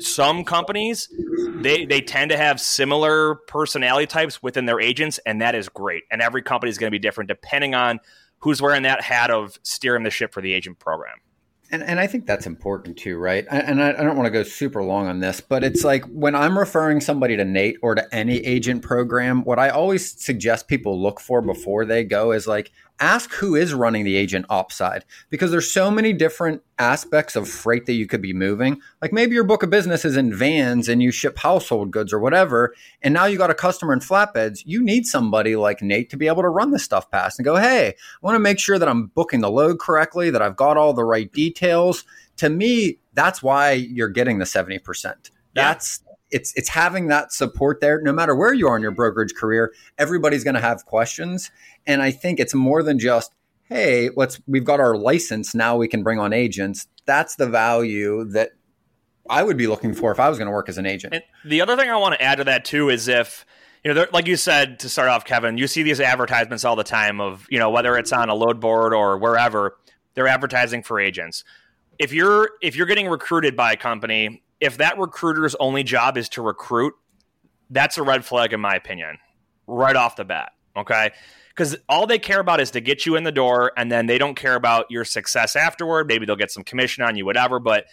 [0.00, 1.08] some companies
[1.56, 6.04] they they tend to have similar personality types within their agents, and that is great.
[6.10, 8.00] And every company is going to be different depending on
[8.38, 11.16] who's wearing that hat of steering the ship for the agent program.
[11.70, 13.46] And, and I think that's important too, right?
[13.50, 16.34] And I, I don't want to go super long on this, but it's like when
[16.34, 21.00] I'm referring somebody to Nate or to any agent program, what I always suggest people
[21.00, 25.04] look for before they go is like, ask who is running the agent ops side
[25.30, 28.80] because there's so many different aspects of freight that you could be moving.
[29.02, 32.18] Like maybe your book of business is in vans and you ship household goods or
[32.18, 34.62] whatever, and now you got a customer in flatbeds.
[34.64, 37.56] You need somebody like Nate to be able to run this stuff past and go,
[37.56, 40.76] hey, I want to make sure that I'm booking the load correctly, that I've got
[40.76, 42.04] all the right details.
[42.38, 45.30] To me, That's why you're getting the 70%.
[45.54, 48.00] That's it's it's having that support there.
[48.02, 51.50] No matter where you are in your brokerage career everybody's going to have questions.
[51.86, 55.88] And i think it's more than just hey let's we've got our license now we
[55.88, 56.86] can bring on agents.
[57.06, 58.50] That's the value that
[59.30, 61.14] i would be looking for if i was going to work as an agent.
[61.14, 63.44] And the other thing i want to add to that too is if
[63.84, 66.84] you know, like you said to start off, Kevin, you see these advertisements all the
[66.84, 69.76] time of, you know, whether it's on a load board or wherever,
[70.14, 71.44] they're advertising for agents.
[71.98, 76.28] If you're if you're getting recruited by a company if that recruiter's only job is
[76.30, 76.94] to recruit,
[77.70, 79.18] that's a red flag in my opinion,
[79.66, 80.52] right off the bat.
[80.76, 81.10] Okay.
[81.48, 84.16] Because all they care about is to get you in the door, and then they
[84.16, 86.06] don't care about your success afterward.
[86.06, 87.58] Maybe they'll get some commission on you, whatever.
[87.58, 87.86] But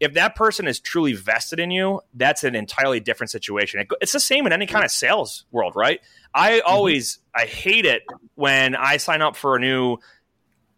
[0.00, 3.86] if that person is truly vested in you, that's an entirely different situation.
[4.00, 6.00] It's the same in any kind of sales world, right?
[6.34, 6.66] I mm-hmm.
[6.66, 8.02] always I hate it
[8.34, 9.98] when I sign up for a new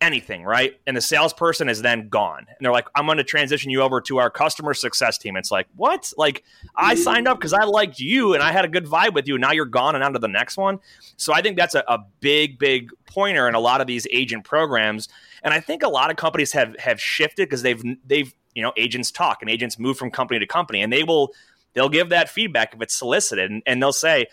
[0.00, 0.78] anything, right?
[0.86, 2.46] And the salesperson is then gone.
[2.48, 5.36] And they're like, I'm going to transition you over to our customer success team.
[5.36, 6.12] It's like, what?
[6.16, 6.44] Like,
[6.76, 9.38] I signed up because I liked you and I had a good vibe with you.
[9.38, 10.78] Now you're gone and on to the next one.
[11.16, 14.44] So I think that's a, a big, big pointer in a lot of these agent
[14.44, 15.08] programs.
[15.42, 18.72] And I think a lot of companies have have shifted because they've they've you know
[18.76, 21.32] agents talk and agents move from company to company and they will
[21.74, 23.50] they'll give that feedback if it's solicited.
[23.50, 24.26] And, and, they'll say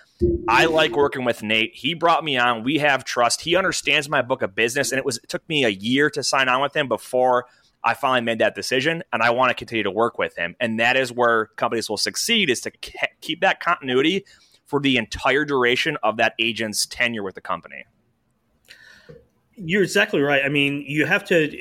[0.48, 1.72] i like working with nate.
[1.76, 2.64] He brought me on.
[2.64, 3.42] We have trust.
[3.42, 4.92] He understands my book of business.
[4.92, 7.46] And it was it took me a year to sign on with him before
[7.84, 10.56] i finally made that decision and i want to continue to work with him.
[10.60, 12.72] And that is where companies will succeed is to
[13.22, 14.26] keep that continuity
[14.66, 17.86] for the entire duration of that agent's tenure with the company.
[19.56, 20.44] You're exactly right.
[20.46, 21.58] I mean you have to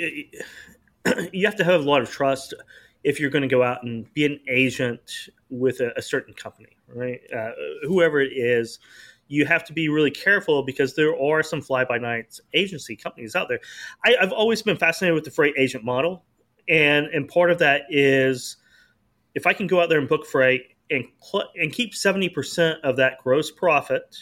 [1.32, 2.54] you have to have a lot of trust
[3.02, 6.76] if you're going to go out and be an agent with a, a certain company,
[6.88, 7.20] right?
[7.34, 7.50] Uh,
[7.82, 8.78] whoever it is,
[9.28, 13.36] you have to be really careful because there are some fly by night agency companies
[13.36, 13.60] out there.
[14.04, 16.24] I, have always been fascinated with the freight agent model,
[16.68, 18.56] and and part of that is
[19.34, 22.80] if I can go out there and book freight and cl- and keep seventy percent
[22.82, 24.16] of that gross profit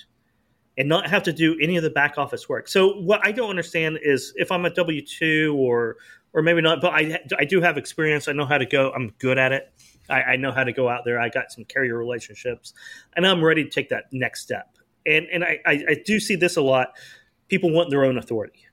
[0.76, 2.68] and not have to do any of the back office work.
[2.68, 5.96] So what I don't understand is if I'm a W two or
[6.34, 8.28] or maybe not, but I I do have experience.
[8.28, 8.92] I know how to go.
[8.92, 9.72] I'm good at it.
[10.08, 11.20] I, I know how to go out there.
[11.20, 12.74] I got some carrier relationships,
[13.16, 14.76] and I'm ready to take that next step.
[15.06, 16.92] And and I, I, I do see this a lot.
[17.48, 18.66] People want their own authority,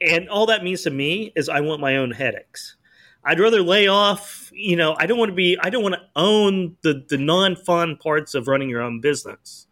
[0.00, 2.76] and all that means to me is I want my own headaches.
[3.22, 4.50] I'd rather lay off.
[4.54, 5.58] You know, I don't want to be.
[5.60, 9.66] I don't want to own the the non fun parts of running your own business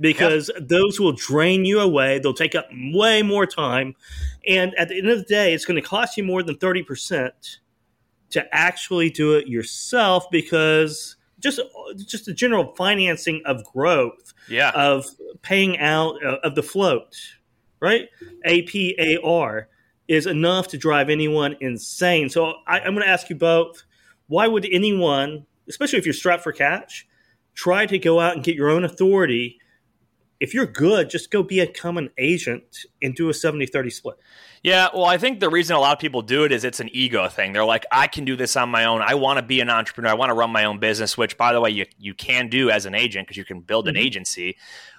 [0.00, 0.68] because yep.
[0.68, 2.18] those will drain you away.
[2.18, 3.94] They'll take up way more time.
[4.46, 7.30] And at the end of the day, it's going to cost you more than 30%
[8.30, 11.60] to actually do it yourself because just
[12.06, 15.06] just the general financing of growth, yeah, of
[15.42, 17.16] paying out uh, of the float,
[17.80, 18.08] right?
[18.46, 19.66] APAR
[20.08, 22.28] is enough to drive anyone insane.
[22.28, 23.84] So I, I'm going to ask you both:
[24.28, 27.06] Why would anyone, especially if you're strapped for cash,
[27.54, 29.58] try to go out and get your own authority?
[30.40, 34.16] If you're good, just go become an agent and do a 70-30 split.
[34.62, 36.90] Yeah, well, I think the reason a lot of people do it is it's an
[36.92, 37.52] ego thing.
[37.52, 39.00] They're like, I can do this on my own.
[39.00, 40.10] I want to be an entrepreneur.
[40.10, 42.70] I want to run my own business, which, by the way, you, you can do
[42.70, 44.02] as an agent because you can build an mm-hmm.
[44.02, 44.56] agency.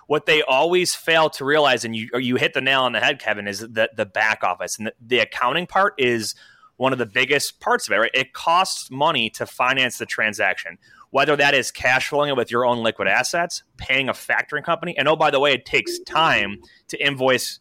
[0.07, 3.19] What they always fail to realize, and you you hit the nail on the head,
[3.19, 6.35] Kevin, is that the back office and the, the accounting part is
[6.77, 7.97] one of the biggest parts of it.
[7.97, 8.11] Right?
[8.13, 10.79] It costs money to finance the transaction
[11.11, 14.97] whether that is cash flowing it with your own liquid assets, paying a factoring company,
[14.97, 17.59] and oh, by the way, it takes time to invoice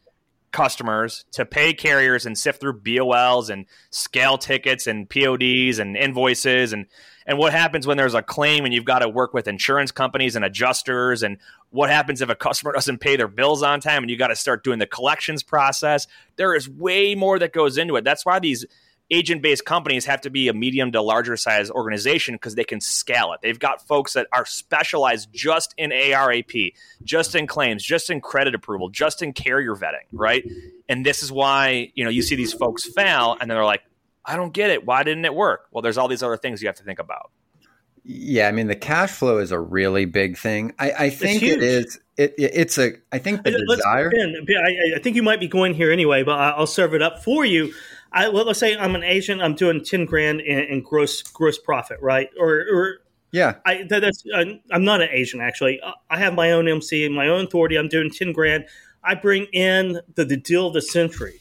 [0.52, 6.72] customers to pay carriers and sift through BOLs and scale tickets and PODs and invoices.
[6.72, 6.86] And
[7.26, 10.34] and what happens when there's a claim and you've got to work with insurance companies
[10.34, 11.22] and adjusters?
[11.22, 11.38] And
[11.70, 14.36] what happens if a customer doesn't pay their bills on time and you got to
[14.36, 16.06] start doing the collections process?
[16.36, 18.04] There is way more that goes into it.
[18.04, 18.66] That's why these
[19.10, 22.80] agent based companies have to be a medium to larger size organization because they can
[22.80, 23.40] scale it.
[23.42, 28.54] They've got folks that are specialized just in ARAP, just in claims, just in credit
[28.54, 30.44] approval, just in carrier vetting, right?
[30.88, 33.82] And this is why, you know, you see these folks fail and they're like,
[34.24, 34.86] I don't get it.
[34.86, 35.66] Why didn't it work?
[35.70, 37.30] Well, there's all these other things you have to think about.
[38.02, 40.72] Yeah, I mean the cash flow is a really big thing.
[40.78, 42.00] I, I think it is.
[42.16, 42.94] It, it, it's a.
[43.12, 44.10] I think the Let's desire.
[44.14, 47.44] I, I, think you might be going here anyway, but I'll serve it up for
[47.44, 47.74] you.
[48.12, 49.40] I well, let's say I'm an agent.
[49.42, 52.28] I'm doing ten grand in, in gross gross profit, right?
[52.38, 52.98] Or, or
[53.32, 55.80] yeah, I that, that's uh, I'm not an agent actually.
[56.10, 57.76] I have my own MC, my own authority.
[57.76, 58.66] I'm doing ten grand.
[59.02, 61.40] I bring in the, the deal of the century,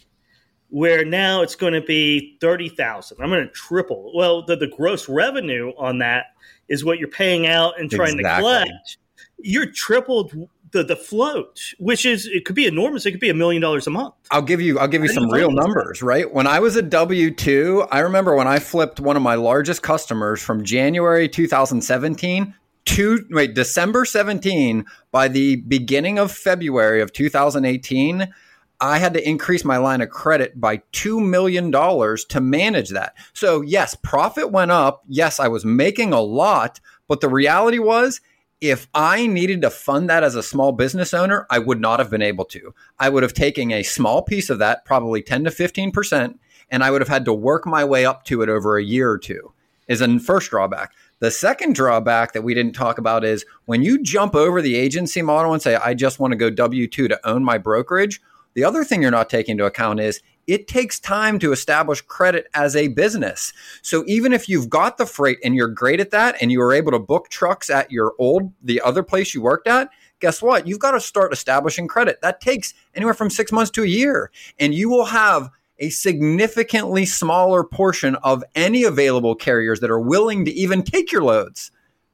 [0.70, 3.18] where now it's going to be thirty thousand.
[3.22, 4.12] I'm going to triple.
[4.16, 6.28] Well, the, the gross revenue on that
[6.68, 8.44] is what you're paying out and trying exactly.
[8.44, 8.98] to collect.
[9.40, 13.06] You're tripled the the float, which is it could be enormous.
[13.06, 14.14] It could be a million dollars a month.
[14.32, 16.32] I'll give you I'll give you some real numbers, right?
[16.32, 19.82] When I was a W two, I remember when I flipped one of my largest
[19.82, 22.54] customers from January 2017
[22.86, 28.34] to wait December 17 by the beginning of February of 2018.
[28.82, 33.14] I had to increase my line of credit by $2 million to manage that.
[33.34, 35.04] So, yes, profit went up.
[35.08, 36.80] Yes, I was making a lot.
[37.08, 38.22] But the reality was,
[38.62, 42.10] if I needed to fund that as a small business owner, I would not have
[42.10, 42.74] been able to.
[42.98, 46.38] I would have taken a small piece of that, probably 10 to 15%,
[46.70, 49.10] and I would have had to work my way up to it over a year
[49.10, 49.54] or two,
[49.88, 50.94] is a first drawback.
[51.20, 55.22] The second drawback that we didn't talk about is when you jump over the agency
[55.22, 58.22] model and say, I just want to go W 2 to own my brokerage,
[58.56, 62.48] the other thing you're not taking into account is it takes time to establish credit
[62.54, 63.54] as a business.
[63.82, 66.74] So even if you've got the freight and you're great at that and you were
[66.74, 70.68] able to book trucks at your old the other place you worked at, guess what?
[70.68, 72.22] You've got to start establishing credit.
[72.22, 75.50] That takes anywhere from 6 months to a year and you will have
[75.80, 81.24] a significantly smaller portion of any available carriers that are willing to even take your
[81.24, 81.72] loads.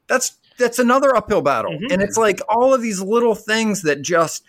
[0.07, 1.71] That's that's another uphill battle.
[1.71, 1.91] Mhm.
[1.91, 4.43] And it's like all of these little things that just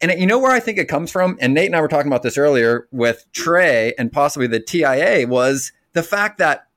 [0.00, 1.36] and you know where I think it comes from?
[1.40, 5.26] And Nate and I were talking about this earlier with Trey and possibly the TIA
[5.26, 6.68] was the fact that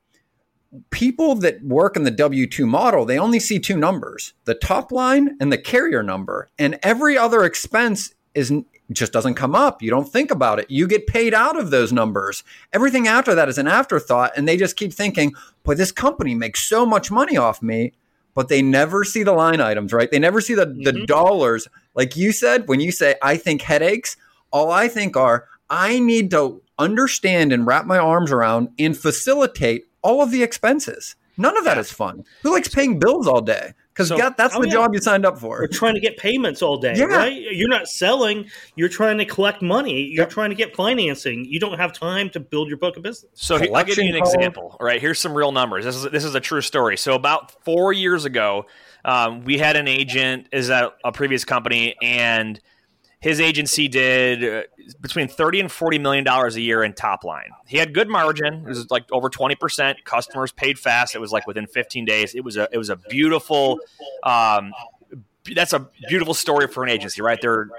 [0.89, 4.91] people that work in the W 2 model, they only see two numbers the top
[4.91, 6.49] line and the carrier number.
[6.57, 8.53] And every other expense is
[8.91, 9.81] just doesn't come up.
[9.81, 10.69] You don't think about it.
[10.69, 12.43] You get paid out of those numbers.
[12.73, 14.33] Everything after that is an afterthought.
[14.35, 17.93] And they just keep thinking, boy, this company makes so much money off me.
[18.33, 20.09] But they never see the line items, right?
[20.09, 21.05] They never see the, the Mhm.
[21.07, 21.67] dollars.
[21.95, 24.15] Like you said, when you say, I think headaches,
[24.51, 29.85] all I think are, I need to understand and wrap my arms around and facilitate
[30.01, 31.15] all of the expenses.
[31.37, 32.23] None of that is fun.
[32.43, 33.73] Who likes paying bills all day?
[33.93, 34.73] Because So- that's Oh, the yeah.
[34.73, 35.67] job you signed up We're for.
[35.67, 37.05] trying to get payments all day, Yeah.
[37.05, 37.33] right?
[37.51, 38.49] You're not selling.
[38.75, 40.03] You're trying to collect money.
[40.03, 40.29] You're Yep.
[40.29, 41.45] trying to get financing.
[41.45, 43.29] You don't have time to build your book of business.
[43.33, 44.33] So he- I'll give you an Collection call.
[44.35, 44.77] example.
[44.79, 45.83] All right, here's some real numbers.
[45.83, 46.95] This is this is a true story.
[46.97, 48.65] So about four years ago,
[49.03, 52.59] um, we had an agent is at a previous company, and
[53.21, 54.63] his agency did uh,
[54.99, 57.51] between thirty and forty million dollars a year in top line.
[57.67, 58.65] He had good margin.
[58.65, 60.03] It was like over twenty percent.
[60.03, 61.15] Customers paid fast.
[61.15, 62.35] It was like within fifteen days.
[62.35, 63.79] It was a it was a beautiful.
[64.23, 64.73] Um,
[65.55, 67.39] that's a beautiful story for an agency, right?
[67.41, 67.69] They're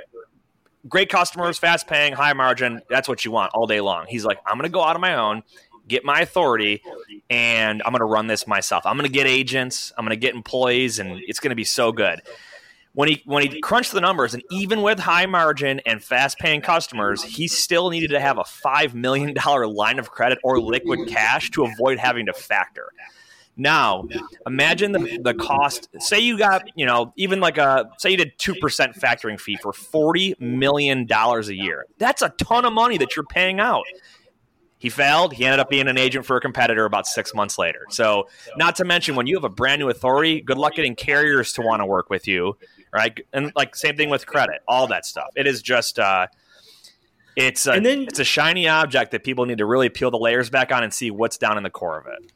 [0.89, 2.83] great customers, fast paying, high margin.
[2.89, 4.07] That's what you want all day long.
[4.09, 5.43] He's like, I'm going to go out on my own,
[5.87, 6.83] get my authority,
[7.31, 8.85] and I'm going to run this myself.
[8.85, 11.65] I'm going to get agents, I'm going to get employees, and it's going to be
[11.65, 12.21] so good.
[12.95, 16.61] When he when he crunched the numbers, and even with high margin and fast paying
[16.61, 21.09] customers, he still needed to have a five million dollar line of credit or liquid
[21.09, 22.91] cash to avoid having to factor.
[23.57, 24.09] Now,
[24.47, 25.89] imagine the, the cost.
[25.99, 28.59] Say you got, you know, even like a, say you did 2%
[28.99, 31.85] factoring fee for $40 million a year.
[31.99, 33.85] That's a ton of money that you're paying out.
[34.79, 35.35] He failed.
[35.35, 37.87] He ended up being an agent for a competitor about six months later.
[37.91, 41.53] So, not to mention, when you have a brand new authority, good luck getting carriers
[41.53, 42.57] to want to work with you,
[42.93, 43.19] right?
[43.33, 45.29] And like, same thing with credit, all that stuff.
[45.37, 46.27] It is just, uh,
[47.37, 50.19] it's a, And then- it's a shiny object that people need to really peel the
[50.19, 52.33] layers back on and see what's down in the core of it.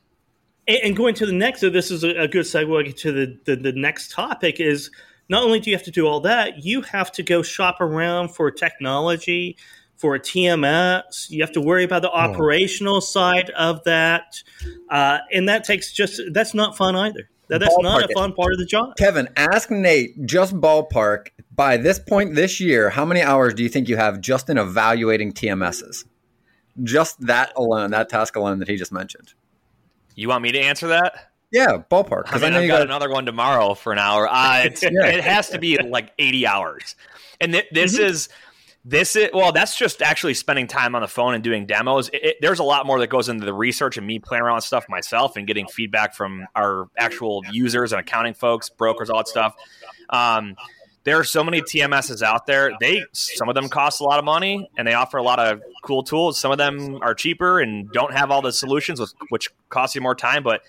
[0.66, 3.38] And, and going to the next, so this is a, a good segue to the,
[3.44, 4.90] the the next topic is
[5.28, 8.28] not only do you have to do all that, you have to go shop around
[8.28, 9.56] for technology,
[9.96, 11.30] for a TMS.
[11.30, 14.42] You have to worry about the operational side of that,
[14.90, 17.28] uh, and that takes just that's not fun either.
[17.48, 18.96] That, that's not a fun part of the job.
[18.96, 23.68] Kevin, ask Nate, just ballpark, by this point this year, how many hours do you
[23.68, 26.04] think you have just in evaluating TMSs?
[26.82, 29.32] Just that alone, that task alone that he just mentioned.
[30.14, 31.30] You want me to answer that?
[31.52, 32.24] Yeah, ballpark.
[32.26, 34.28] I Because I, mean, know I've you got got another one tomorrow for an hour.
[34.30, 34.90] Uh, it's, Yeah.
[35.06, 36.96] It has to be like 80 hours.
[37.40, 38.04] And th- this Mm-hmm.
[38.06, 38.28] is,
[38.88, 42.08] this is, well, that's just actually spending time on the phone and doing demos.
[42.10, 44.54] It, it- there's a lot more that goes into the research and me playing around
[44.54, 49.18] with stuff myself and getting feedback from our actual users and accounting folks, brokers, all
[49.18, 49.56] that stuff.
[50.08, 50.54] Um,
[51.02, 52.72] there are so many TMSs out there.
[52.80, 55.62] They some of them cost a lot of money and they offer a lot of
[55.82, 56.38] cool tools.
[56.38, 60.00] Some of them are cheaper and don't have all the solutions, which, which cost you
[60.00, 60.42] more time.
[60.44, 60.62] But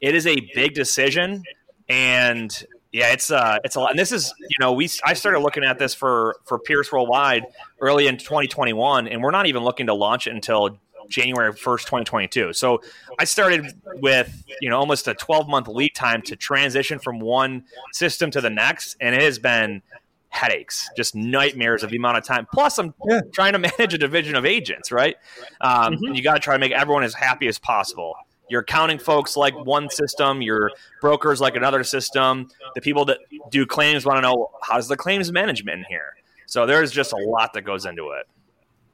[0.00, 1.42] it is a big decision,
[1.88, 2.64] and
[2.96, 3.90] yeah, it's uh, it's a lot.
[3.90, 7.44] And this is you know we I started looking at this for for Pierce Worldwide
[7.80, 12.52] early in 2021, and we're not even looking to launch it until January 1st, 2022.
[12.54, 12.80] So
[13.18, 13.66] I started
[13.96, 18.40] with you know almost a 12 month lead time to transition from one system to
[18.40, 19.82] the next, and it has been
[20.30, 22.46] headaches, just nightmares of the amount of time.
[22.52, 23.20] Plus, I'm Yeah.
[23.32, 25.16] trying to manage a division of agents, right?
[25.60, 26.08] Um, Mhm.
[26.08, 28.14] And you got to try to make everyone as happy as possible.
[28.48, 30.70] Your accounting folks like one system, your
[31.00, 32.48] brokers like another system.
[32.74, 33.18] The people that
[33.50, 36.14] do claims want to know how's the claims management in here.
[36.46, 38.26] So there's just a lot that goes into it.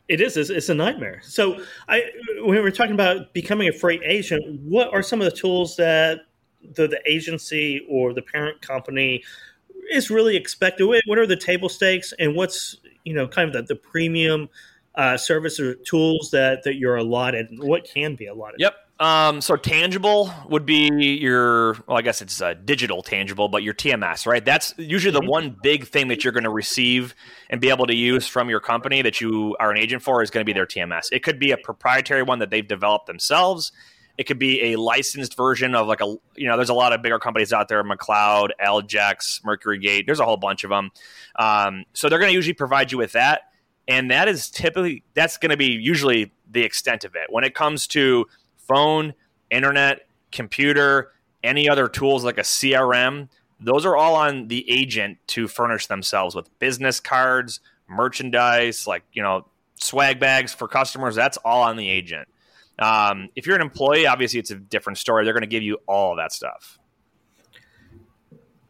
[0.08, 0.36] It is.
[0.36, 1.20] It's, it's, a nightmare.
[1.22, 2.02] So, I
[2.40, 6.20] when we're talking about becoming a freight agent, what are some of the tools that
[6.74, 9.22] the, the agency or the parent company
[9.90, 10.86] is really expected?
[11.06, 14.48] What are the table stakes, and what's you know kind of the, the premium
[14.96, 17.46] uh, service or tools that that you're allotted?
[17.58, 18.56] What can be allotted?
[18.58, 18.74] Yep.
[19.00, 20.88] Um, so tangible would be
[21.20, 24.44] your, well, I guess it's a digital tangible, but your TMS, right?
[24.44, 25.28] That's usually the mm-hmm.
[25.28, 27.14] one big thing that you're going to receive
[27.50, 30.30] and be able to use from your company that you are an agent for is
[30.30, 31.08] going to be their TMS.
[31.10, 33.72] It could be a proprietary one that they've developed themselves.
[34.18, 37.02] It could be a licensed version of like a, you know, there's a lot of
[37.02, 40.04] bigger companies out there, McLeod, Aljex, Mercury Gate.
[40.06, 40.90] There's a whole bunch of them.
[41.36, 43.42] Um, so they're going to usually provide you with that.
[43.88, 47.26] And that is typically, that's going to be usually the extent of it.
[47.30, 48.26] When it comes to
[48.66, 49.14] phone,
[49.50, 53.28] internet, computer, any other tools like a CRM,
[53.60, 59.22] those are all on the agent to furnish themselves with business cards, merchandise, like, you
[59.22, 59.46] know,
[59.76, 61.14] swag bags for customers.
[61.14, 62.28] That's all on the agent.
[62.78, 65.24] Um, if you're an employee, obviously it's a different story.
[65.24, 66.78] They're going to give you all that stuff.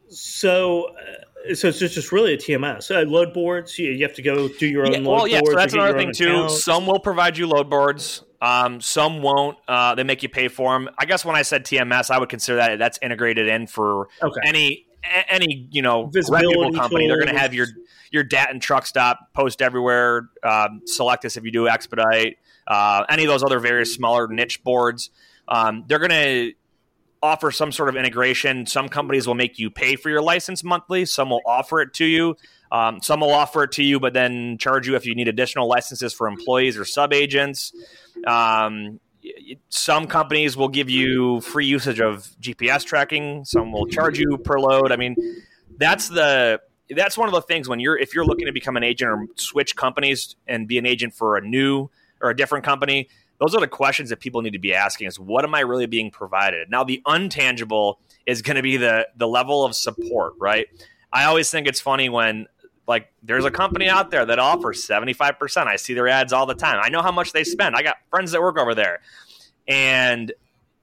[0.08, 2.94] So, uh, so it's just, just really a TMS.
[2.94, 5.40] Uh, load boards, you, you, have to go do your own yeah, load well, yeah,
[5.40, 5.50] boards.
[5.52, 6.48] So that's another thing too.
[6.50, 8.24] Some will provide you load boards.
[8.42, 9.56] Um, some won't.
[9.68, 10.90] Uh, they make you pay for them.
[10.98, 14.40] I guess when I said TMS, I would consider that that's integrated in for okay.
[14.44, 14.86] any
[15.30, 17.06] any you know reputable company.
[17.06, 17.08] Tools.
[17.08, 17.68] They're going to have your
[18.10, 20.28] your DAT and truck stop post everywhere.
[20.42, 22.38] Um, Sylectus if you do expedite.
[22.66, 25.10] Uh, any of those other various smaller niche boards.
[25.46, 26.52] Um, they're going to
[27.22, 28.66] offer some sort of integration.
[28.66, 31.04] Some companies will make you pay for your license monthly.
[31.04, 32.36] Some will offer it to you.
[32.72, 35.68] Um, some will offer it to you, but then charge you if you need additional
[35.68, 37.74] licenses for employees or sub agents.
[38.26, 38.98] Um,
[39.68, 43.44] some companies will give you free usage of GPS tracking.
[43.44, 44.90] Some will charge you per load.
[44.90, 45.16] I mean,
[45.76, 48.82] that's the that's one of the things when you're if you're looking to become an
[48.82, 51.90] agent or switch companies and be an agent for a new
[52.22, 53.08] or a different company.
[53.38, 55.86] Those are the questions that people need to be asking: is what am I really
[55.86, 56.70] being provided?
[56.70, 60.68] Now, the untangible is going to be the the level of support, right?
[61.12, 62.46] I always think it's funny when
[62.92, 65.66] like there's a company out there that offers 75%.
[65.66, 66.78] I see their ads all the time.
[66.82, 67.74] I know how much they spend.
[67.74, 69.00] I got friends that work over there.
[69.66, 70.30] And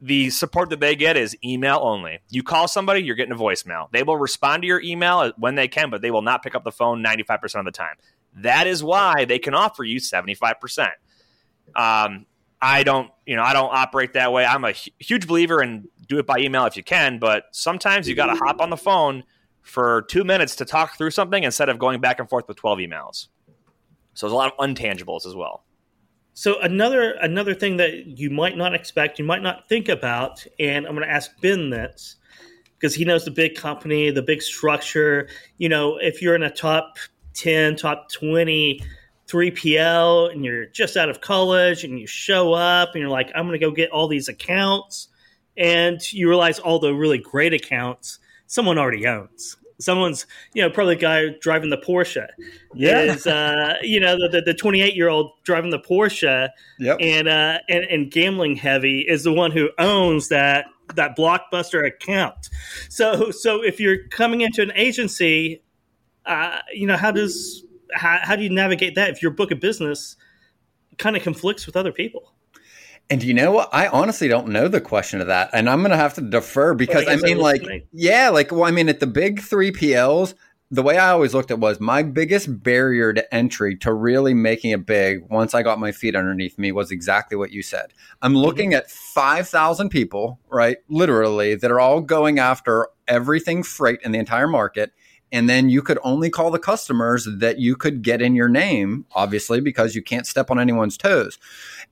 [0.02, 2.20] the support that they get is email only.
[2.30, 3.92] You call somebody, you're getting a voicemail.
[3.92, 6.64] They will respond to your email when they can, but they will not pick up
[6.64, 7.96] the phone 95% of the time.
[8.38, 10.88] That is why they can offer you 75%.
[11.76, 12.26] Um,
[12.60, 14.46] I don't, you know, I don't operate that way.
[14.46, 18.16] I'm a huge believer in do it by email if you can, but sometimes you
[18.16, 19.24] got to hop on the phone–
[19.62, 22.80] for two minutes to talk through something instead of going back and forth with 12
[22.80, 23.28] emails.
[24.14, 25.64] So there's a lot of untangibles as well.
[26.34, 30.86] So another another thing that you might not expect, you might not think about, and
[30.86, 32.16] I'm going to ask Ben this
[32.78, 35.28] because he knows the big company, the big structure.
[35.58, 36.98] You know, if you're in a top
[37.34, 38.82] 10, top 20
[39.28, 43.46] 3PL and you're just out of college and you show up and you're like, I'm
[43.46, 45.10] going to go get all these accounts,
[45.56, 48.20] and you realize all the really great accounts
[48.50, 49.56] someone already owns.
[49.80, 52.28] Someone's, you know, probably the guy driving the Porsche.
[52.74, 56.98] Yeah, is uh, you know the the twenty eight year old driving the Porsche, yep.
[57.00, 62.50] and uh, and and gambling heavy is the one who owns that that blockbuster account.
[62.90, 65.64] So so if you're coming into an agency,
[66.26, 69.62] uh, you know how does how, how do you navigate that if your book of
[69.62, 70.18] business
[70.98, 72.34] kind of conflicts with other people?
[73.10, 73.70] And you know what?
[73.74, 75.50] I honestly don't know the question of that.
[75.52, 78.52] And I'm going to have to defer because well, I, I mean, like, yeah, like,
[78.52, 80.36] well, I mean, at the big 3PLs,
[80.72, 84.70] the way I always looked at was my biggest barrier to entry to really making
[84.70, 87.92] it big once I got my feet underneath me was exactly what you said.
[88.22, 88.42] I'm mm-hmm.
[88.42, 88.78] looking mm-hmm.
[88.78, 90.78] at 5,000 people, right?
[90.88, 94.94] Literally, that are all going after everything freight in the entire market
[95.32, 99.06] and then you could only call the customers that you could get in your name,
[99.14, 101.38] obviously, because you can't step on anyone's toes.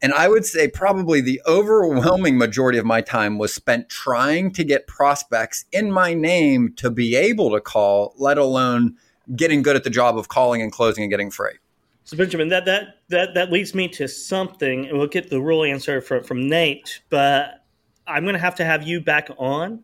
[0.01, 4.63] And I would say probably the overwhelming majority of my time was spent trying to
[4.63, 8.95] get prospects in my name to be able to call, let alone
[9.35, 11.57] getting good at the job of calling and closing and getting freight.
[12.03, 15.63] So Benjamin, that that that that leads me to something, and we'll get the real
[15.63, 17.01] answer from from Nate.
[17.09, 17.65] But
[18.07, 19.83] I'm going to have to have you back on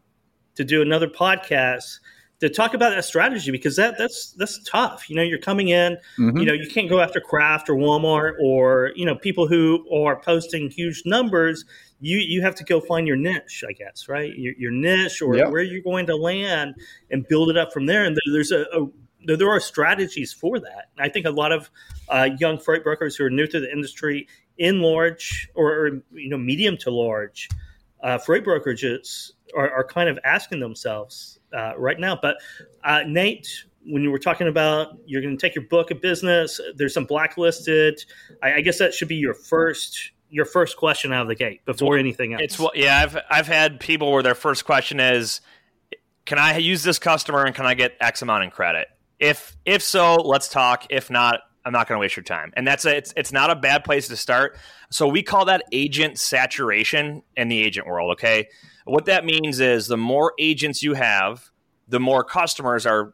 [0.56, 2.00] to do another podcast
[2.40, 5.10] to talk about that strategy because that that's that's tough.
[5.10, 6.38] You know, you're coming in, mm-hmm.
[6.38, 10.20] you know, you can't go after Kraft or Walmart or you know people who are
[10.20, 11.66] posting huge numbers.
[12.02, 14.34] You you have to go find your niche, I guess, right?
[14.36, 15.52] Your, your niche or yep.
[15.52, 16.76] where you're going to land
[17.12, 18.04] and build it up from there.
[18.04, 18.88] And there's a, a
[19.26, 20.90] there are strategies for that.
[21.00, 21.70] I think a lot of
[22.10, 24.28] uh, young freight brokers who are new to the industry,
[24.58, 27.50] in large or, or you know medium to large,
[28.04, 32.18] uh, freight brokerages are, are, kind of asking themselves uh, right now.
[32.22, 32.38] But
[32.84, 33.48] uh, Nate,
[33.86, 37.06] when you were talking about you're going to take your book of business, there's some
[37.06, 38.04] blacklisted.
[38.42, 41.64] I, I, guess that should be your first your first question out of the gate
[41.66, 42.42] before anything else.
[42.44, 45.42] It's yeah, I've I've had people where their first question is,
[46.26, 48.88] "Can I use this customer and can I get X amount in credit?"
[49.20, 50.88] If if so, let's talk.
[50.90, 52.52] If not, I'm not going to waste your time.
[52.56, 54.58] And that's a, it's it's not a bad place to start.
[54.90, 58.12] So we call that agent saturation in the agent world.
[58.14, 58.48] Okay,
[58.86, 61.50] what that means is the more agents you have,
[61.88, 63.14] the more customers are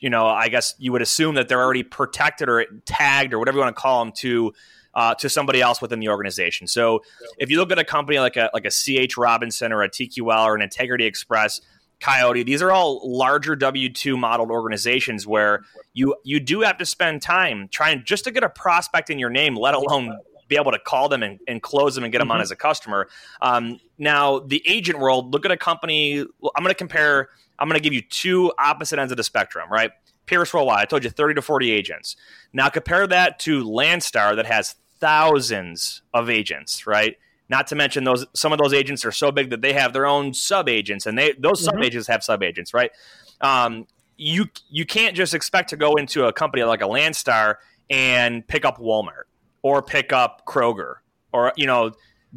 [0.00, 3.58] you know, I guess you would assume that they're already protected or tagged or whatever
[3.58, 4.52] you want to call them to
[4.94, 6.66] uh, to somebody else within the organization.
[6.66, 7.02] So
[7.38, 10.44] if you look at a company like a like a CH Robinson or a TQL
[10.44, 11.60] or an Integrity Express,
[12.00, 16.86] Coyote, these are all larger W two modeled organizations where you you do have to
[16.86, 20.18] spend time trying just to get a prospect in your name, let alone
[20.50, 22.32] be able to call them and, and close them and get them mm-hmm.
[22.32, 23.08] on as a customer.
[23.40, 26.18] Um, now, the agent world, look at a company.
[26.18, 27.30] I'm going to compare.
[27.58, 29.92] I'm going to give you two opposite ends of the spectrum, right?
[30.26, 32.16] Pierce Worldwide, I told you 30 to 40 agents.
[32.52, 37.16] Now compare that to Landstar that has thousands of agents, right?
[37.48, 40.06] Not to mention those some of those agents are so big that they have their
[40.06, 41.76] own sub agents, and they those mm-hmm.
[41.76, 42.92] sub agents have sub agents, right?
[43.40, 43.86] Um,
[44.16, 47.56] you you can't just expect to go into a company like a Landstar
[47.88, 49.24] and pick up Walmart
[49.62, 50.96] or pick up Kroger
[51.32, 51.92] or you know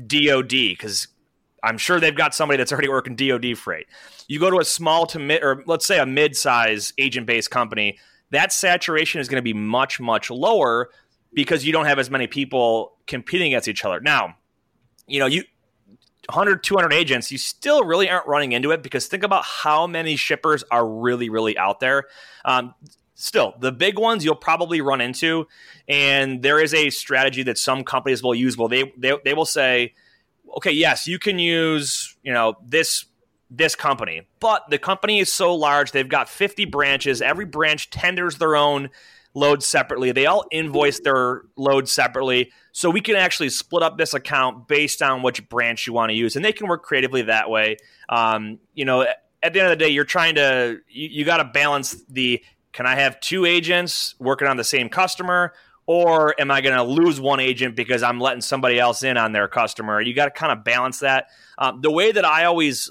[0.07, 1.07] DoD because
[1.63, 3.87] I'm sure they've got somebody that's already working DoD freight.
[4.27, 7.97] You go to a small to mid, or let's say a mid-size agent-based company,
[8.31, 10.89] that saturation is going to be much much lower
[11.33, 13.99] because you don't have as many people competing against each other.
[13.99, 14.35] Now,
[15.07, 15.43] you know, you
[16.29, 20.15] 100 200 agents, you still really aren't running into it because think about how many
[20.15, 22.05] shippers are really really out there.
[22.43, 22.73] Um,
[23.15, 25.47] still the big ones you'll probably run into
[25.87, 29.45] and there is a strategy that some companies will use well they, they, they will
[29.45, 29.93] say
[30.57, 33.05] okay, yes, you can use, you know, this
[33.55, 38.39] this company, but the company is so large, they've got 50 branches, every branch tenders
[38.39, 38.89] their own
[39.35, 40.11] load separately.
[40.11, 42.51] They all invoice their load separately.
[42.71, 46.15] So we can actually split up this account based on which branch you want to
[46.15, 46.35] use.
[46.35, 47.77] And they can work creatively that way.
[48.09, 49.01] Um, you know,
[49.43, 52.43] at the end of the day, you're trying to, you, you got to balance the,
[52.73, 55.53] can I have two agents working on the same customer?
[55.85, 59.33] or am I going to lose one agent because I'm letting somebody else in on
[59.33, 59.99] their customer?
[59.99, 61.27] You got to kind of balance that.
[61.57, 62.89] Um, the way that I always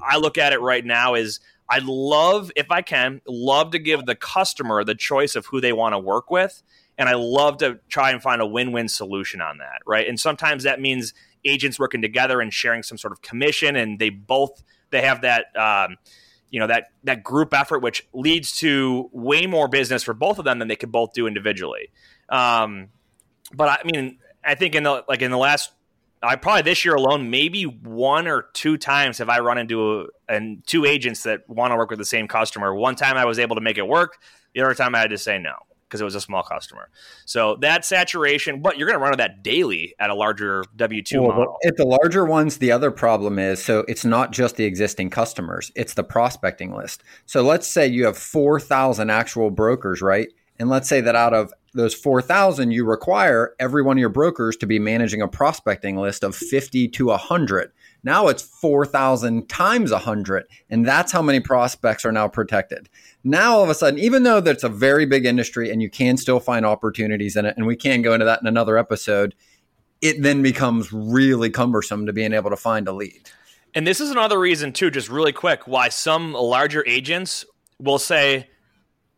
[0.00, 4.04] I look at it right now is I love, if I can, love to give
[4.04, 6.62] the customer the choice of who they want to work with,
[6.98, 10.06] and I love to try and find a win-win solution on that, right?
[10.06, 11.14] And sometimes that means
[11.44, 15.56] agents working together and sharing some sort of commission, and they both they have that.
[15.56, 15.96] Um,
[16.52, 20.44] you know that that group effort which leads to way more business for both of
[20.44, 21.90] them than they could both do individually
[22.28, 22.88] um,
[23.54, 25.72] but I mean, I think in the like in the last,
[26.22, 30.06] I probably this year alone, maybe one or two times have I run into a,
[30.28, 32.74] and two agents that want to work with the same customer.
[32.74, 34.18] One time I was able to make it work.
[34.54, 35.54] The other time I had to say no
[35.92, 36.88] because it was a small customer.
[37.26, 41.20] So that saturation, but you're going to run that daily at a larger W two
[41.20, 41.56] well, model.
[41.66, 45.70] At the larger ones, the other problem is so it's not just the existing customers;
[45.76, 47.02] it's the prospecting list.
[47.26, 50.28] So let's say you have four thousand actual brokers, right?
[50.58, 54.56] And let's say that out of those 4,000, you require every one of your brokers
[54.58, 57.72] to be managing a prospecting list of 50 to 100.
[58.04, 60.44] Now it's 4,000 times 100.
[60.70, 62.88] And that's how many prospects are now protected.
[63.22, 66.16] Now, all of a sudden, even though that's a very big industry and you can
[66.16, 69.34] still find opportunities in it, and we can go into that in another episode,
[70.00, 73.30] it then becomes really cumbersome to being able to find a lead.
[73.74, 77.44] And this is another reason, too, just really quick, why some larger agents
[77.78, 78.50] will say,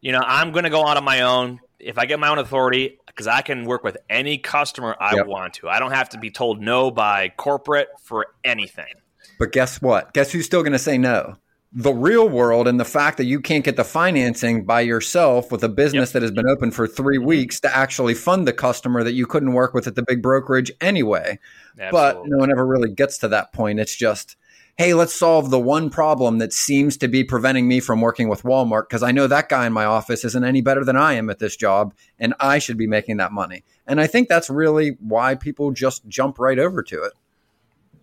[0.00, 2.38] you know, I'm going to go out on my own if I get my own
[2.38, 5.26] authority, because I can work with any customer I yep.
[5.26, 5.68] want to.
[5.68, 8.92] I don't have to be told no by corporate for anything.
[9.38, 10.12] But guess what?
[10.14, 11.36] Guess who's still going to say no?
[11.72, 15.64] The real world and the fact that you can't get the financing by yourself with
[15.64, 16.12] a business yep.
[16.14, 17.26] that has been open for three mm-hmm.
[17.26, 20.70] weeks to actually fund the customer that you couldn't work with at the big brokerage
[20.80, 21.38] anyway.
[21.78, 21.90] Absolutely.
[21.90, 23.80] But no one ever really gets to that point.
[23.80, 24.36] It's just
[24.76, 28.42] hey, let's solve the one problem that seems to be preventing me from working with
[28.42, 31.30] Walmart because I know that guy in my office isn't any better than I am
[31.30, 33.64] at this job and I should be making that money.
[33.86, 37.12] And I think that's really why people just jump right over to it.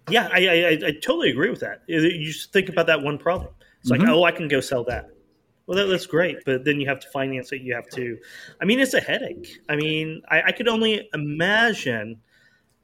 [0.09, 1.83] Yeah, I, I, I totally agree with that.
[1.87, 3.53] You just think about that one problem.
[3.81, 4.11] It's like, mm-hmm.
[4.11, 5.09] oh, I can go sell that.
[5.67, 7.61] Well, that, that's great, but then you have to finance it.
[7.61, 8.17] You have to.
[8.61, 9.59] I mean, it's a headache.
[9.69, 12.19] I mean, I, I could only imagine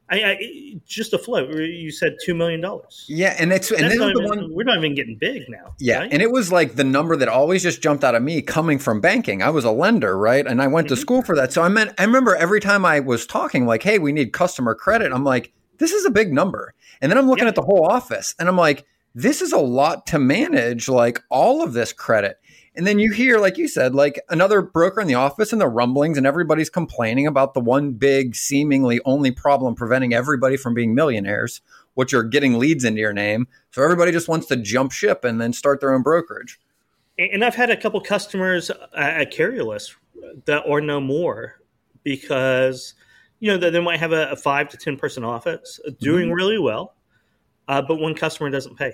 [0.09, 1.53] I, I, just float.
[1.53, 3.05] You said two million dollars.
[3.09, 5.73] Yeah, and it's and then the one we're not even getting big now.
[5.79, 6.13] Yeah, right?
[6.13, 9.01] and it was like the number that always just jumped out of me coming from
[9.01, 9.43] banking.
[9.43, 10.95] I was a lender, right, and I went mm-hmm.
[10.95, 11.51] to school for that.
[11.51, 14.75] So I meant I remember every time I was talking, like, "Hey, we need customer
[14.75, 16.73] credit." I'm like, this is a big number.
[17.01, 17.49] And then I'm looking Yeah.
[17.49, 18.85] at the whole office and I'm like,
[19.15, 22.37] this is a lot to manage, like all of this credit.
[22.77, 25.67] And then you hear, like you said, like another broker in the office and the
[25.67, 30.93] rumblings, and everybody's complaining about the one big, seemingly only problem preventing everybody from being
[30.93, 31.61] millionaires,
[31.95, 33.47] which are getting leads into your name.
[33.71, 36.59] So everybody just wants to jump ship and then start their own brokerage.
[37.17, 39.95] And I've had a couple customers uh, at Carriolus
[40.45, 41.59] that are no more
[42.03, 42.93] because
[43.39, 46.33] you know they might have a, five to ten person office uh, doing mm-hmm.
[46.33, 46.93] really well,
[47.67, 48.93] uh, but one customer doesn't pay.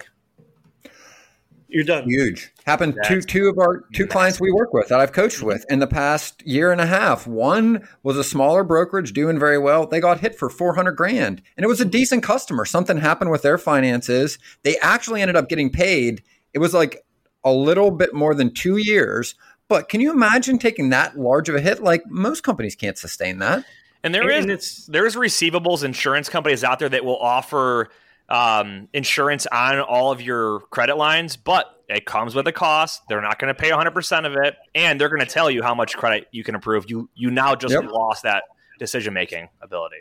[1.74, 2.08] You're done.
[2.08, 2.54] Huge.
[2.68, 5.48] Happened to two of our two clients we work with that I've coached mm-hmm.
[5.48, 7.26] with in the past year and a half.
[7.26, 9.88] One was a smaller brokerage doing very well.
[9.88, 11.90] They got hit for 400 grand and it was a mm-hmm.
[11.90, 12.66] decent customer.
[12.66, 14.38] Something happened with their finances.
[14.62, 16.22] They actually ended up getting paid.
[16.54, 17.04] It was like
[17.44, 19.34] a little bit more than two years.
[19.68, 21.82] But can you imagine taking that large of a hit?
[21.82, 23.66] Like most companies can't sustain that.
[24.04, 27.90] And there and is it's, there's receivables insurance companies out there that will offer
[28.30, 33.04] um, insurance on all of your credit lines, but it comes with a cost.
[33.10, 35.62] They're not going to pay 100 percent of it, and they're going to tell you
[35.62, 36.90] how much credit you can approve.
[36.90, 37.86] You you now just Yep.
[37.92, 38.44] lost that
[38.80, 39.98] decision making ability.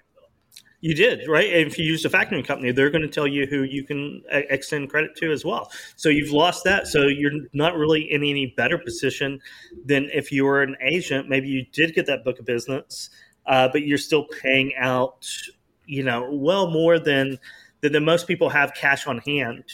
[0.85, 1.49] You did, right?
[1.49, 4.41] If you use a factoring company, they're going to tell you who you can uh,
[4.51, 5.71] extend credit to as well.
[5.95, 6.89] So you've lost that.
[6.89, 9.41] So you're not really in any better position
[9.85, 11.29] than if you were an agent.
[11.29, 13.11] Maybe you did get that book of business,
[13.47, 15.29] uh, but you're still paying out,
[15.87, 17.39] you know, well more than
[17.83, 19.65] than, than most people have cash on hand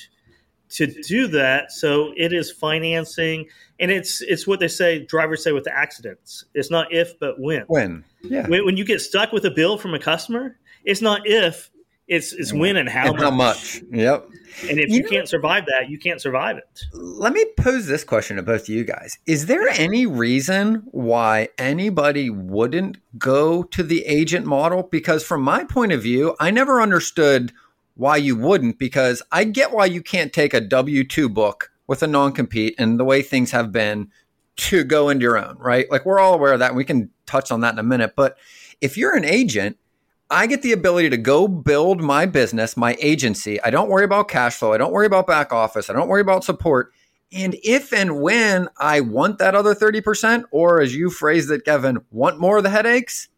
[0.70, 1.70] to do that.
[1.72, 3.46] So it is financing,
[3.78, 5.04] and it's it's what they say.
[5.04, 6.44] Drivers say with the accidents.
[6.54, 8.04] It's not if, but when When?
[8.22, 8.48] Yeah.
[8.48, 11.70] when, when you get stuck with a bill from a customer, it's not if,
[12.08, 13.22] it's it's when and how And much.
[13.22, 13.82] how much?
[13.92, 14.28] Yep.
[14.68, 16.80] And if You you, know- can't survive that, you can't survive it.
[16.92, 19.18] Let me pose this question to both of you guys.
[19.26, 24.82] Is there any reason why anybody wouldn't go to the agent model?
[24.82, 27.52] Because from my point of view, I never understood
[27.98, 32.02] why you wouldn't, because I get why you can't take a W 2 book with
[32.02, 34.10] a non compete and the way things have been
[34.56, 35.90] to go into your own, right?
[35.90, 36.76] Like we're all aware of that.
[36.76, 38.14] We can touch on that in a minute.
[38.14, 38.38] But
[38.80, 39.78] if you're an agent,
[40.30, 43.60] I get the ability to go build my business, my agency.
[43.62, 44.72] I don't worry about cash flow.
[44.72, 45.90] I don't worry about back office.
[45.90, 46.92] I don't worry about support.
[47.32, 51.98] And if and when I want that other 30%, or as you phrased it, Kevin,
[52.10, 53.28] want more of the headaches,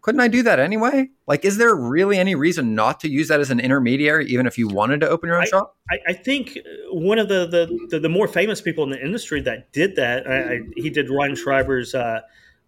[0.00, 1.08] couldn't I do that anyway?
[1.26, 4.56] Like, is there really any reason not to use that as an intermediary, even if
[4.56, 5.76] you wanted to open your own shop?
[5.90, 6.58] I, I think
[6.90, 10.26] one of the, the, the, the more famous people in the industry that did that,
[10.26, 12.20] I, I, he did Ryan Schreiber's uh,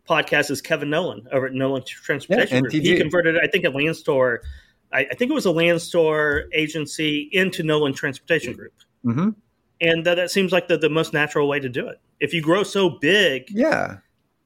[0.08, 2.80] podcast, is Kevin Nolan over at Nolan Transportation Yeah.
[2.80, 4.38] He converted, I think, a Landstar,
[4.92, 8.74] I, I think it was a Landstar agency into Nolan Transportation Group.
[9.04, 9.30] hmm
[9.80, 12.00] And that, that seems like the, the most natural way to do it.
[12.18, 13.98] If you grow so big Yeah.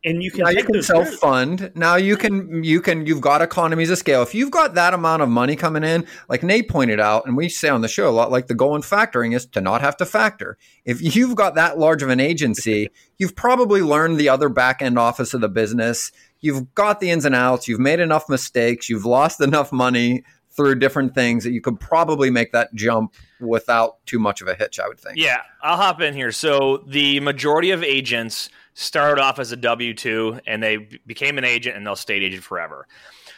[0.05, 1.73] And you can now you can self fund.
[1.75, 4.23] Now you can you can you've got economies of scale.
[4.23, 7.49] If you've got that amount of money coming in, like Nate pointed out, and we
[7.49, 9.97] say on the show a lot, like the goal in factoring is to not have
[9.99, 10.59] to factor.
[10.85, 14.99] If you've got that large of an agency, you've probably learned the other back end
[14.99, 16.13] office of the business.
[16.41, 17.67] You've got the ins and outs.
[17.67, 18.91] You've made enough mistakes.
[18.91, 24.05] You've lost enough money through different things that you could probably make that jump without
[24.07, 24.79] too much of a hitch.
[24.79, 25.17] I would think.
[25.17, 26.31] Yeah, I'll hop in here.
[26.31, 31.45] So the majority of agents started off as a W two, and they became an
[31.45, 32.87] agent, and they'll stay agent forever.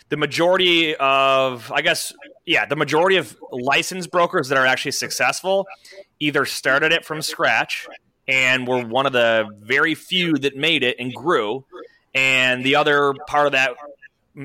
[0.08, 2.12] The majority of, I guess,
[2.44, 5.66] yeah, the majority of licensed brokers that are actually successful
[6.20, 7.86] either started it from scratch
[8.28, 11.64] and were one of the very few that made it and grew,
[12.14, 13.72] and the other part of that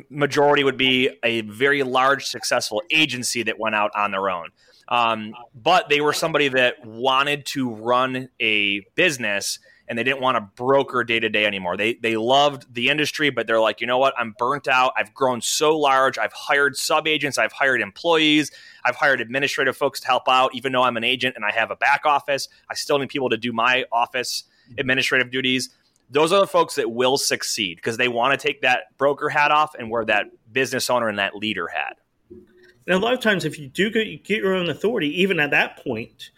[0.09, 4.49] majority would be a very large successful agency that went out on their own.
[4.87, 9.59] Um, but they were somebody that wanted to run a business
[9.91, 11.75] and they didn't want to broker day to day anymore.
[11.75, 14.13] They they loved the industry, but they're like, you know what?
[14.17, 14.93] I'm burnt out.
[14.95, 16.17] I've grown so large.
[16.17, 17.37] I've hired sub agents.
[17.37, 18.51] I've hired employees.
[18.85, 20.55] I've hired administrative folks to help out.
[20.55, 23.27] Even though I'm an agent and I have a back office, I still need people
[23.31, 24.45] to do my office
[24.77, 25.69] administrative duties.
[26.09, 29.51] Those are the folks that will succeed because they want to take that broker hat
[29.51, 31.97] off and wear that business owner and that leader hat.
[32.29, 35.51] And a lot of times, if you do get, get your own authority, even at
[35.51, 36.31] that point,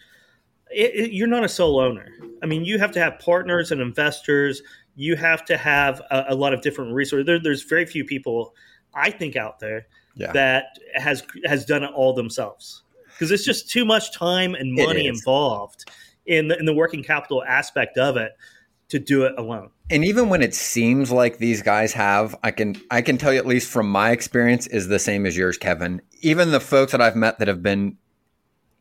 [0.74, 2.08] it, it, you're not a sole owner.
[2.42, 4.62] I mean, you have to have partners and investors.
[4.96, 7.26] You have to have a, a lot of different resources.
[7.26, 8.54] There, there's very few people,
[8.94, 10.32] I think, out there Yeah.
[10.32, 10.64] that
[10.94, 15.84] has has done it all themselves because it's just too much time and money involved
[16.26, 18.32] in the, in the working capital aspect of it
[18.88, 19.70] to do it alone.
[19.90, 23.38] and even when it seems like these guys have i can i can tell you
[23.38, 27.00] at least from my experience is the same as yours kevin even the folks that
[27.00, 27.96] i've met that have been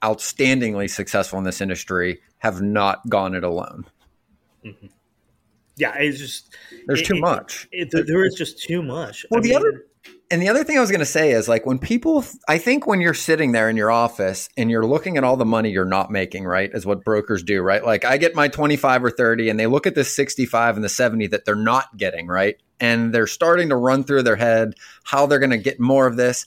[0.03, 3.85] outstandingly successful in this industry have not gone it alone
[5.75, 7.67] yeah, it's just There's it- too it- much.
[7.71, 9.25] It, there is just too much.
[9.29, 9.85] Well, I the mean, other
[10.29, 12.87] and the other thing I was going to say is like when people, I think
[12.87, 15.85] when you're sitting there in your office and you're looking at all the money you're
[15.85, 17.83] not making, right, is what brokers do, right?
[17.83, 20.89] Like I get my 25 or 30 and they look at the 65 and the
[20.89, 22.57] 70 that they're not getting, right?
[22.79, 24.73] And they're starting to run through their head
[25.03, 26.45] how they're going to get more of this.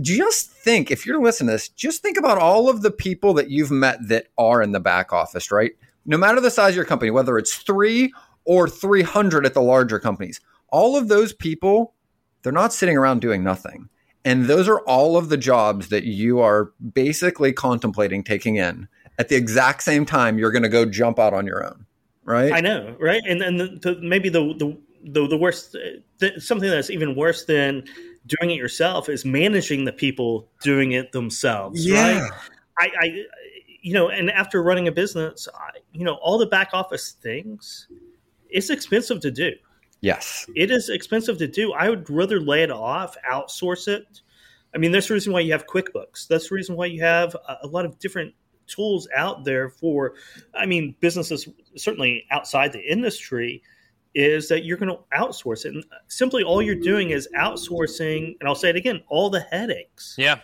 [0.00, 3.50] Just think, if you're listening to this, just think about all of the people that
[3.50, 5.72] you've met that are in the back office, right?
[6.06, 8.12] No matter the size of your company, whether it's three
[8.44, 10.40] or 300 at the larger companies,
[10.70, 11.94] all of those people
[12.42, 13.88] they're not sitting around doing nothing.
[14.24, 18.88] And those are all of the jobs that you are basically contemplating taking in
[19.18, 21.86] at the exact same time you're going to go jump out on your own,
[22.24, 22.52] right?
[22.52, 23.22] I know, right?
[23.26, 27.14] And then the, the, maybe the the the, the worst, uh, the, something that's even
[27.14, 27.84] worse than
[28.28, 31.84] doing it yourself is managing the people doing it themselves.
[31.84, 32.20] yeah.
[32.20, 32.30] right?
[32.78, 33.24] I, I,
[33.80, 37.88] you know, and after running a business, I, you know, all the back office things,
[38.48, 39.52] it's expensive to do.
[40.00, 40.46] Yes.
[40.54, 41.72] It is expensive to do.
[41.72, 44.20] I would rather lay it off, outsource it.
[44.74, 46.28] I mean, that's the reason why you have QuickBooks.
[46.28, 48.34] That's the reason why you have a, a lot of different
[48.66, 50.14] tools out there for,
[50.54, 53.62] I mean, businesses certainly outside the industry
[54.18, 55.74] is that you're going to outsource it.
[55.74, 60.16] And simply all you're doing is outsourcing, and I'll say it again, all the headaches.
[60.18, 60.40] Yeah.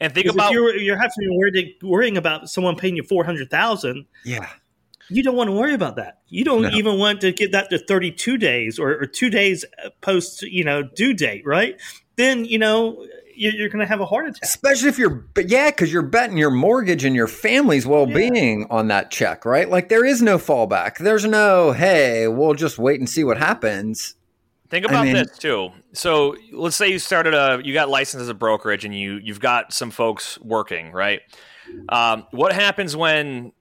[0.00, 4.06] And think about if you're, you're having to worry, worrying about someone paying you 400000
[4.24, 4.48] Yeah.
[5.10, 6.20] you don't want to worry about that.
[6.28, 6.70] You don't No.
[6.70, 9.64] even want to get that to 32 days or, or two days
[10.00, 11.78] post, you know, due date, right?
[12.16, 13.06] Then, you know,
[13.38, 14.42] you're, you're going to have a heart attack.
[14.42, 18.66] Especially if you're, but yeah, because you're betting your mortgage and your family's well being
[18.70, 19.68] on that check, right?
[19.68, 20.98] Like there is no fallback.
[20.98, 24.14] There's no, hey, we'll just wait and see what happens.
[24.70, 25.70] Think I about mean- this too.
[25.92, 29.40] So let's say you started a, you got licensed as a brokerage, and you you've
[29.40, 31.22] got some folks working, right?
[31.88, 33.52] Um, what happens when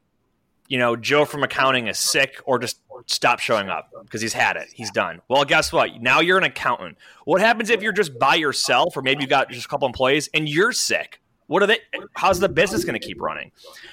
[0.67, 4.57] you know Joe from accounting is sick or just stop showing up because he's had
[4.57, 5.21] it, he's done.
[5.29, 6.01] Well, guess what?
[6.01, 6.97] Now you're an accountant.
[7.25, 10.29] What happens if you're just by yourself, or maybe you got just a couple employees
[10.33, 11.19] and you're sick?
[11.47, 11.79] What are they?
[12.13, 13.51] How's the business going to keep running?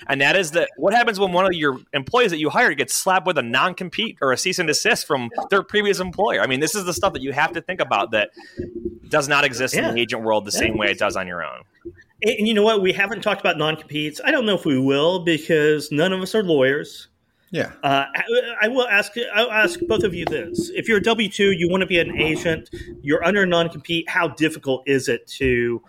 [0.08, 0.70] And that is that.
[0.76, 4.18] What happens when one of your employees that you hired gets slapped with a non-compete
[4.20, 6.40] or a cease and desist from their previous employer?
[6.40, 8.30] I mean, this is the stuff that you have to think about that
[9.08, 10.58] does not exist in the agent world the Yeah.
[10.58, 11.62] same way it does on your own.
[12.24, 12.82] And, and you know what?
[12.82, 14.20] We haven't talked about non competes.
[14.24, 17.08] I don't know if we will because none of us are lawyers.
[17.50, 17.70] Yeah.
[17.84, 18.22] Uh, I,
[18.62, 19.12] I will ask.
[19.34, 22.00] I'll ask both of you this: If you're a W two, you want to be
[22.00, 22.68] an agent,
[23.02, 24.08] you're under non compete.
[24.08, 25.80] How difficult is it to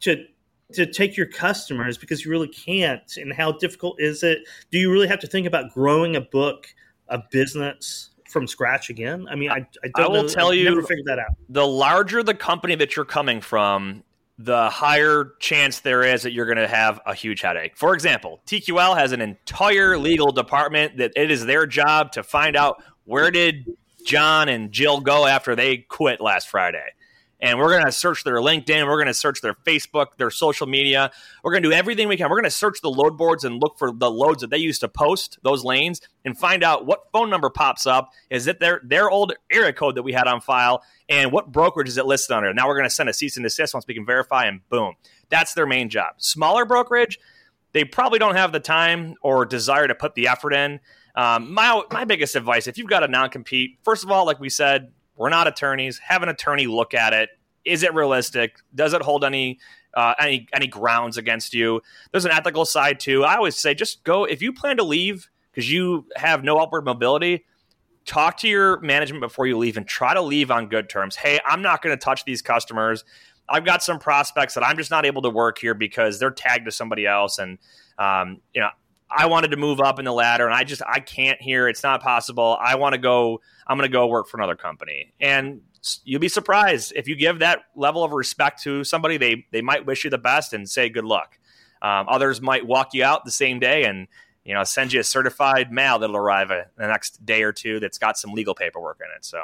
[0.00, 0.24] to
[0.72, 3.16] to take your customers because you really can't?
[3.18, 4.38] And how difficult is it?
[4.70, 6.68] Do you really have to think about growing a book,
[7.08, 9.26] a business from scratch again?
[9.30, 10.06] I mean, I, I don't.
[10.06, 10.28] I will know.
[10.28, 11.32] tell I've you- never figured that out.
[11.50, 14.02] the larger the company that you're coming from,
[14.44, 17.76] the higher chance there is that you're going to have a huge headache.
[17.76, 22.56] For example, TQL has an entire legal department that it is their job to find
[22.56, 23.66] out where did
[24.06, 26.86] John and Jill go after they quit last Friday.
[27.42, 30.66] And we're going to search their LinkedIn, we're going to search their Facebook, their social
[30.66, 31.10] media.
[31.42, 32.28] We're going to do everything we can.
[32.28, 34.80] We're going to search the load boards and look for the loads that they used
[34.80, 38.10] to post those lanes and find out what phone number pops up.
[38.28, 41.88] Is it their their old area code that we had on file and what brokerage
[41.88, 42.52] is it listed under?
[42.54, 44.94] Now we're going to send a cease and desist once we can verify, and boom,
[45.28, 46.14] that's their main job.
[46.18, 47.18] Smaller brokerage,
[47.72, 50.80] they probably don't have the time or desire to put the effort in.
[51.14, 54.38] Um, my my biggest advice: if you've got a non compete, first of all, like
[54.38, 55.98] we said, we're not attorneys.
[55.98, 57.28] Have an attorney look at it.
[57.66, 58.56] Is it realistic?
[58.74, 59.58] Does it hold any
[59.92, 61.82] uh, any any grounds against you?
[62.10, 63.22] There's an ethical side too.
[63.22, 66.86] I always say just go if you plan to leave because you have no upward
[66.86, 67.44] mobility
[68.06, 71.16] talk to your management before you leave and try to leave on good terms.
[71.16, 73.04] Hey, I'm not going to touch these customers.
[73.46, 76.64] I've got some prospects that I'm just not able to work here because they're tagged
[76.64, 77.58] to somebody else, and
[77.98, 78.70] um, you know
[79.10, 81.68] I wanted to move up in the ladder, and I just I can't here.
[81.68, 82.56] It's not possible.
[82.60, 83.40] I want to go.
[83.66, 85.62] I'm going to go work for another company, and
[86.04, 89.16] you'll be surprised if you give that level of respect to somebody.
[89.16, 91.38] They they might wish you the best and say good luck.
[91.82, 94.06] Um, others might walk you out the same day and
[94.44, 97.80] you know send you a certified mail that'll arrive in the next day or two
[97.80, 99.24] that's got some legal paperwork in it.
[99.24, 99.42] So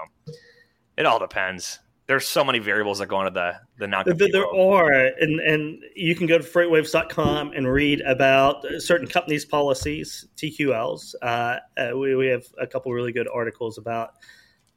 [0.97, 1.81] it all depends.
[2.07, 5.83] There's so many variables that go into the the non There, there are, and, and
[5.97, 11.15] you can go to freightwaves.com and read about certain companies' policies, TQLs.
[11.21, 14.11] Uh, uh, we, we have a couple really good articles about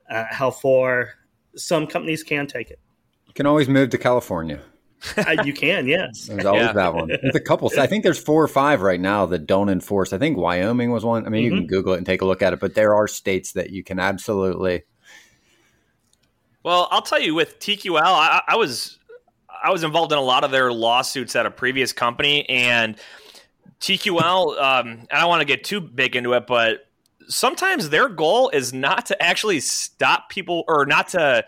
[0.10, 1.10] uh, how far
[1.56, 2.80] some companies can take it.
[3.28, 4.60] You can always move to California.
[5.16, 6.26] Uh, you can, yes.
[6.28, 6.74] There's always Yeah.
[6.74, 7.08] that one.
[7.08, 7.72] There's a couple.
[7.78, 10.14] I think there's four or five right now that don't enforce.
[10.14, 11.26] I think Wyoming was one.
[11.26, 13.08] I mean, you can Google it and take a look at it, but there are
[13.08, 14.82] states that you can absolutely.
[16.64, 19.00] Well, I'll tell you, with TQL, I, I was
[19.64, 22.98] I was involved in a lot of their lawsuits at a previous company, and
[23.80, 24.62] TQL.
[24.62, 26.86] Um, I don't want to get too big into it, but
[27.28, 31.46] sometimes their goal is not to actually stop people or not to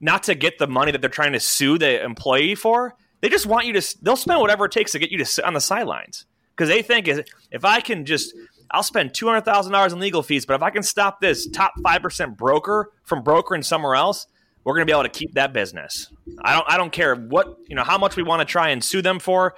[0.00, 2.94] not to get the money that they're trying to sue the employee for.
[3.20, 3.96] They just want you to.
[4.02, 6.82] They'll spend whatever it takes to get you to sit on the sidelines because they
[6.82, 8.34] think if I can just,
[8.70, 11.46] I'll spend two hundred thousand dollars in legal fees, but if I can stop this
[11.48, 14.26] top five percent broker from brokering somewhere else,
[14.64, 16.10] we're going to be able to keep that business.
[16.42, 16.64] I don't.
[16.68, 19.18] I don't care what you know how much we want to try and sue them
[19.18, 19.54] for.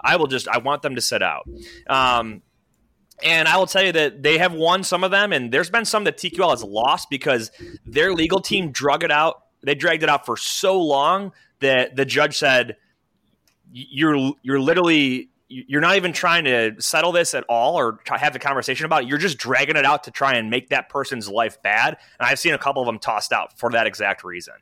[0.00, 0.48] I will just.
[0.48, 1.48] I want them to sit out.
[1.88, 2.42] Um,
[3.22, 5.84] and I will tell you that they have won some of them, and there's been
[5.84, 7.50] some that TQL has lost because
[7.86, 9.42] their legal team drug it out.
[9.62, 12.76] They dragged it out for so long that the judge said,
[13.72, 18.38] "You're you're literally you're not even trying to settle this at all or have the
[18.38, 19.08] conversation about it.
[19.08, 22.38] You're just dragging it out to try and make that person's life bad." And I've
[22.38, 24.54] seen a couple of them tossed out for that exact reason.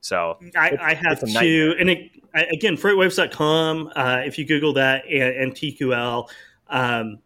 [0.00, 2.10] So I, I have to, and it,
[2.52, 3.92] again, freightwaves.com.
[3.96, 6.28] Uh, if you Google that and, and TQL.
[6.68, 7.18] Um,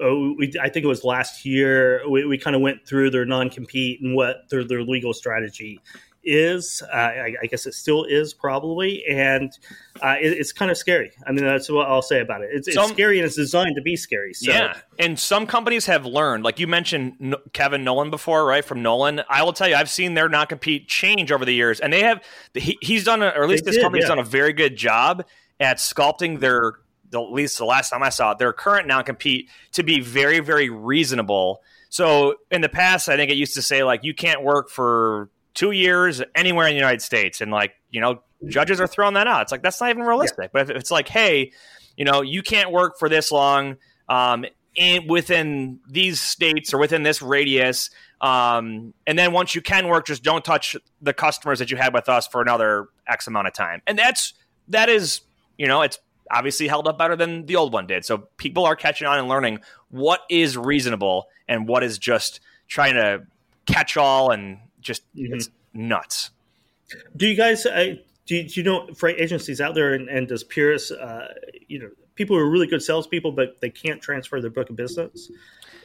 [0.00, 3.24] oh, we, I think it was last year, we, we kind of went through their
[3.24, 5.80] non compete and what their, their legal strategy
[6.26, 6.82] is.
[6.92, 9.50] Uh, I, I, guess it still is probably, and
[10.02, 11.12] uh, it, it's kind of scary.
[11.26, 12.50] I mean, that's what I'll say about it.
[12.52, 14.34] It's, some, it's, scary and it's designed to be scary.
[14.34, 14.50] So.
[14.50, 18.64] Yeah, and some companies have learned, like you mentioned Kevin Nolan before, right?
[18.64, 21.80] From Nolan, I will tell you, I've seen their non compete change over the years,
[21.80, 22.22] and they have.
[22.54, 24.08] He, he's done, a, or at least they this did, company's yeah.
[24.08, 25.24] done a very good job
[25.60, 26.74] at sculpting their
[27.10, 30.00] the, at least the last time I saw it, their current non compete to be
[30.00, 31.62] very, very reasonable.
[31.88, 35.30] So in the past, I think it used to say like you can't work for
[35.56, 39.26] two years anywhere in the United States, and like you know judges are throwing that
[39.26, 39.42] out.
[39.42, 40.38] It's like that's not even realistic.
[40.44, 40.48] Yeah.
[40.52, 41.50] But if it's like, hey,
[41.96, 43.76] you know, you can't work for this long
[44.08, 44.44] um,
[44.76, 47.90] in, within these states or within this radius.
[48.20, 51.92] Um, and then once you can work, just don't touch the customers that you had
[51.92, 53.82] with us for another X amount of time.
[53.86, 54.34] And that's
[54.68, 55.22] that is
[55.58, 55.98] you know it's
[56.30, 58.04] obviously held up better than the old one did.
[58.04, 62.94] So people are catching on and learning what is reasonable and what is just trying
[62.94, 63.22] to
[63.66, 65.34] catch all and just mm-hmm.
[65.34, 66.30] it's nuts.
[67.16, 70.28] Do you guys uh, do, you, do you know freight agencies out there and, and
[70.28, 71.34] does Pierce uh,
[71.66, 74.76] you know people who are really good salespeople but they can't transfer their book of
[74.76, 75.30] business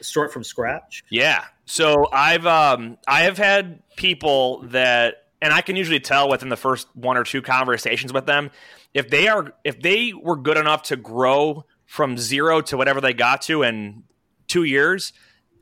[0.00, 1.04] start from scratch?
[1.10, 1.44] Yeah.
[1.66, 6.56] So I've um, I have had people that and I can usually tell within the
[6.56, 8.50] first one or two conversations with them
[8.94, 13.12] if they are if they were good enough to grow from zero to whatever they
[13.12, 14.04] got to in
[14.46, 15.12] two years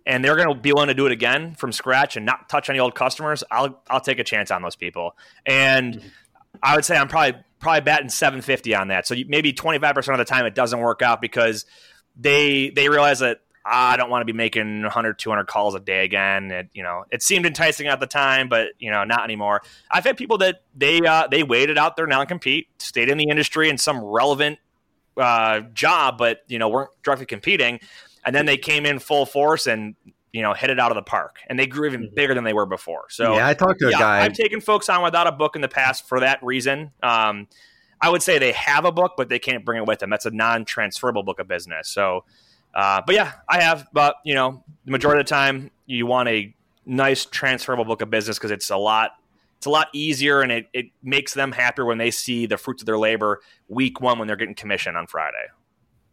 [0.07, 2.69] and they're going to be willing to do it again from scratch and not touch
[2.69, 6.09] any old customers i'll i'll take a chance on those people and mm-hmm.
[6.63, 10.25] i would say i'm probably probably batting 750 on that so maybe 25% of the
[10.25, 11.67] time it doesn't work out because
[12.17, 16.05] they they realize that I don't want to be making 100, 200 calls a day
[16.05, 16.51] again.
[16.51, 19.63] It, you know, it seemed enticing at the time, but you know, not anymore.
[19.91, 23.69] I've had people that they uh, they waited out their non-compete, stayed in the industry
[23.69, 24.59] in some relevant
[25.17, 27.81] uh, job, but you know, weren't directly competing,
[28.25, 29.95] and then they came in full force and
[30.33, 32.15] you know hit it out of the park, and they grew even mm-hmm.
[32.15, 33.05] bigger than they were before.
[33.11, 34.21] So yeah, I talked to a yeah, guy.
[34.23, 36.93] I've taken folks on without a book in the past for that reason.
[37.03, 37.49] Um,
[38.01, 40.09] I would say they have a book, but they can't bring it with them.
[40.11, 41.89] That's a non-transferable book of business.
[41.89, 42.25] So.
[42.73, 43.89] Uh, but yeah, I have.
[43.93, 46.55] But you know, the majority of the time, you want a
[46.87, 49.13] nice transferable book of business because it's a lot.
[49.59, 52.81] It's a lot easier, and it, it makes them happier when they see the fruits
[52.81, 55.49] of their labor week one when they're getting commission on Friday.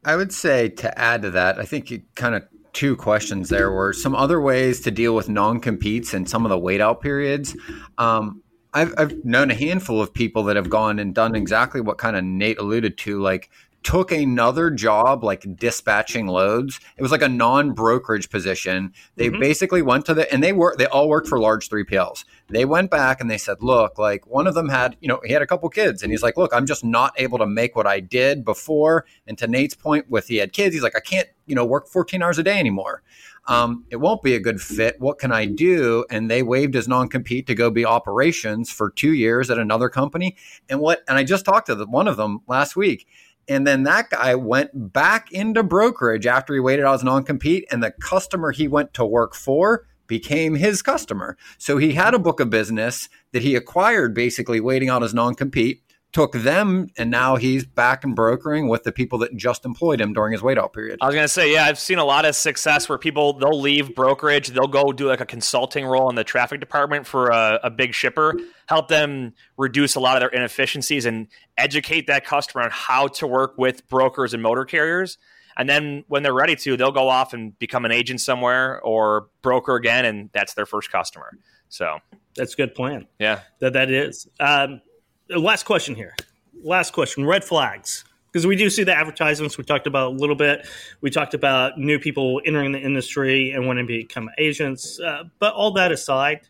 [0.08, 3.70] I would say to add to that, I think you kind of two questions there
[3.70, 7.02] were some other ways to deal with non competes and some of the wait out
[7.02, 7.58] periods.
[7.98, 8.42] Um,
[8.74, 12.16] I've, I've known a handful of people that have gone and done exactly what kind
[12.16, 13.50] of Nate alluded to, like
[13.88, 16.78] took another job like dispatching loads.
[16.98, 18.92] It was like a non-brokerage position.
[19.16, 19.40] They mm-hmm.
[19.40, 22.26] basically went to the and they were they all worked for large 3PLs.
[22.50, 25.32] They went back and they said, "Look, like one of them had, you know, he
[25.32, 27.88] had a couple kids and he's like, "Look, I'm just not able to make what
[27.88, 31.30] I did before." And to Nate's point with he had kids, he's like, "I can't,
[31.46, 33.04] you know, work 14 hours a day anymore."
[33.48, 35.00] Um, it won't be a good fit.
[35.00, 36.06] What can I do?
[36.10, 39.88] And they waived his non compete to go be operations for two years at another
[39.88, 40.36] company.
[40.68, 41.04] And what?
[41.08, 43.08] And I just talked to the, one of them last week
[43.48, 47.66] and then that guy went back into brokerage after he waited out his non compete,
[47.72, 51.38] and the customer he went to work for became his customer.
[51.58, 55.36] So he had a book of business that he acquired basically waiting out his non
[55.36, 55.82] compete
[56.14, 60.14] took them and now he's back in brokering with the people that just employed him
[60.14, 60.98] during his wait out period.
[61.02, 63.60] I was going to say, yeah, I've seen a lot of success where people they'll
[63.60, 67.60] leave brokerage, they'll go do like a consulting role in the traffic department for a,
[67.64, 72.64] a big shipper, help them reduce a lot of their inefficiencies and educate that customer
[72.64, 75.18] on how to work with brokers and motor carriers.
[75.58, 79.30] And then when they're ready to, they'll go off and become an agent somewhere or
[79.42, 81.32] broker again, and that's their first customer.
[81.70, 81.98] So
[82.36, 83.08] that's a good plan.
[83.20, 84.28] Yeah, that that is.
[84.40, 84.82] Um,
[85.30, 86.16] last question here.
[86.62, 87.26] Last question.
[87.26, 88.04] Red flags.
[88.32, 90.68] because we do see the advertisements we talked about a little bit.
[91.02, 95.00] We talked about new people entering the industry and wanting to become agents.
[95.00, 96.42] Uh, but all that aside,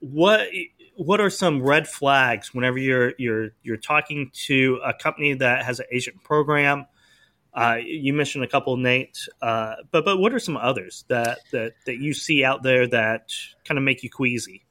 [0.00, 0.48] what
[0.96, 5.78] what are some red flags whenever you're you're you're talking to a company that has
[5.80, 6.86] an agent program?
[7.54, 11.72] Uh, you mentioned a couple, Nate, uh, but but what are some others that that
[11.86, 13.30] that you see out there that
[13.64, 14.64] kind of make you queasy?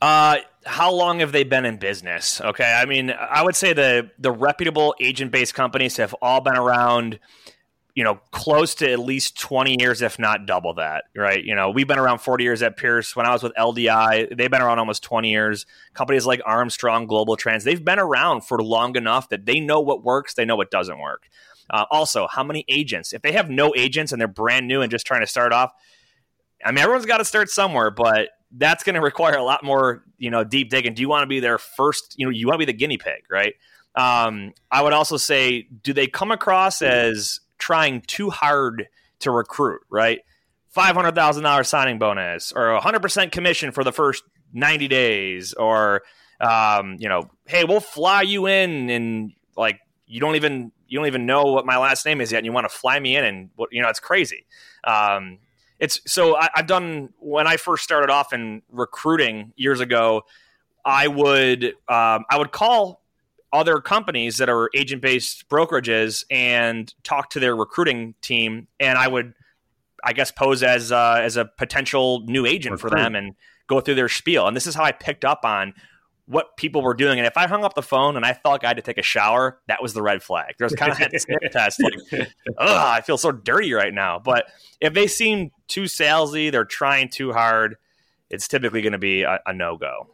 [0.00, 2.40] Uh, how long have they been in business?
[2.40, 6.56] Okay, I mean, I would say the the reputable agent based companies have all been
[6.56, 7.18] around
[7.94, 11.42] you know, close to at least 20 years, if not double that, right?
[11.42, 13.16] You know, we've been around 40 years at Pierce.
[13.16, 15.66] When I was with LDI, they've been around almost 20 years.
[15.94, 20.04] Companies like Armstrong, Global Trans, they've been around for long enough that they know what
[20.04, 21.28] works, they know what doesn't work.
[21.68, 23.12] Uh, also, how many agents?
[23.12, 25.72] If they have no agents and they're brand new and just trying to start off,
[26.64, 30.04] I mean, everyone's got to start somewhere, but that's going to require a lot more,
[30.18, 30.94] you know, deep digging.
[30.94, 32.98] Do you want to be their first, you know, you want to be the guinea
[32.98, 33.54] pig, right?
[33.94, 38.88] Um, I would also say, do they come across as trying too hard
[39.20, 40.20] to recruit, right?
[40.76, 46.02] $500,000 signing bonus or 100% commission for the first 90 days or
[46.40, 51.06] um, you know, hey, we'll fly you in and like you don't even you don't
[51.06, 53.24] even know what my last name is yet and you want to fly me in
[53.24, 54.46] and you know, it's crazy.
[54.84, 55.38] Um,
[55.78, 60.22] it's so I, I've done when I first started off in recruiting years ago,
[60.84, 62.99] I would um, I would call
[63.52, 69.08] other companies that are agent based brokerages and talk to their recruiting team and i
[69.08, 69.34] would
[70.04, 72.90] i guess pose as uh, as a potential new agent Recruit.
[72.90, 73.34] for them and
[73.70, 74.46] go through their spiel.
[74.46, 75.72] And this is how i picked up on
[76.26, 77.18] what people were doing.
[77.18, 78.98] And if i hung up the phone and i felt like i had to take
[78.98, 80.54] a shower that was the red flag.
[80.58, 82.28] There's kind of that sniff test like
[82.58, 84.18] i feel so dirty right now.
[84.18, 84.46] But
[84.80, 87.76] if they seem too salesy they're trying too hard
[88.28, 90.08] it's typically going to be a, a no-go.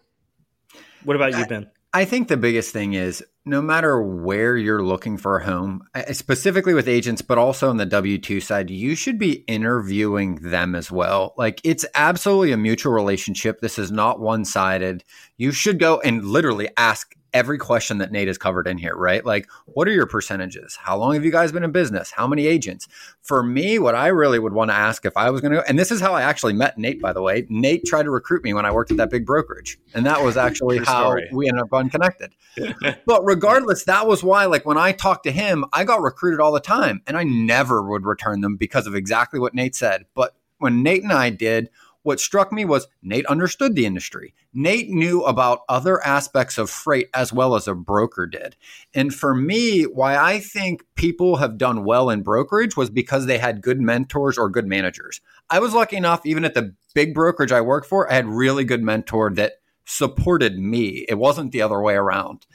[1.05, 5.16] What about you ben I think the biggest thing is no matter where you're looking
[5.16, 8.94] for a home, eh, specifically with agents, but also on the W 2 side, you
[8.94, 11.32] should be interviewing them as well.
[11.38, 13.62] Like it's absolutely a mutual relationship.
[13.62, 15.05] This is not one sided.
[15.38, 19.22] You should go and literally ask every question that Nate has covered in here, right?
[19.22, 20.74] Like, what are your percentages?
[20.80, 22.11] How long have you guys been in business?
[22.11, 22.89] How many agents?
[23.20, 25.64] For me, what I really would want to ask if I was going to go,
[25.68, 27.47] and this is how I actually met Nate, by the way.
[27.51, 29.78] Nate tried to recruit me when I worked at that big brokerage.
[29.93, 31.28] And that was actually how story.
[31.30, 32.32] we ended up unconnected.
[33.07, 36.53] but regardless, that was why, like, when I talked to him, I got recruited all
[36.53, 40.07] the time and I never would return them because of exactly what Nate said.
[40.14, 41.68] But when Nate and I did,
[42.07, 44.32] what struck me was Nate understood the industry.
[44.54, 48.54] Nate knew about other aspects of freight as well as a broker did.
[48.94, 53.38] And for me, why I think people have done well in brokerage was because they
[53.38, 55.20] had good mentors or good managers.
[55.50, 58.64] I was lucky enough, even at the big brokerage I worked for, I had really
[58.64, 59.54] good mentor that
[59.84, 61.04] supported me.
[61.09, 62.46] It wasn't the other way around.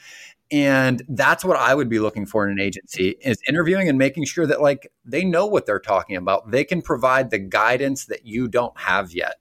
[0.49, 4.25] And that's what I would be looking for in an agency is interviewing and making
[4.25, 6.51] sure that like they know what they're talking about.
[6.51, 9.35] They can provide the guidance that you don't have yet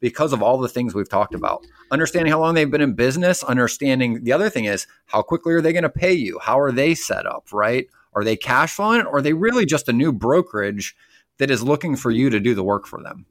[0.00, 1.64] because of all the things we've talked about.
[1.90, 5.60] Understanding how long they've been in business, understanding the other thing is how quickly are
[5.60, 6.38] they going to pay you?
[6.40, 7.86] How are they set up, right?
[8.14, 10.96] Are they cash flowing or are they really just a new brokerage
[11.38, 13.26] that is looking for you to do the work for them?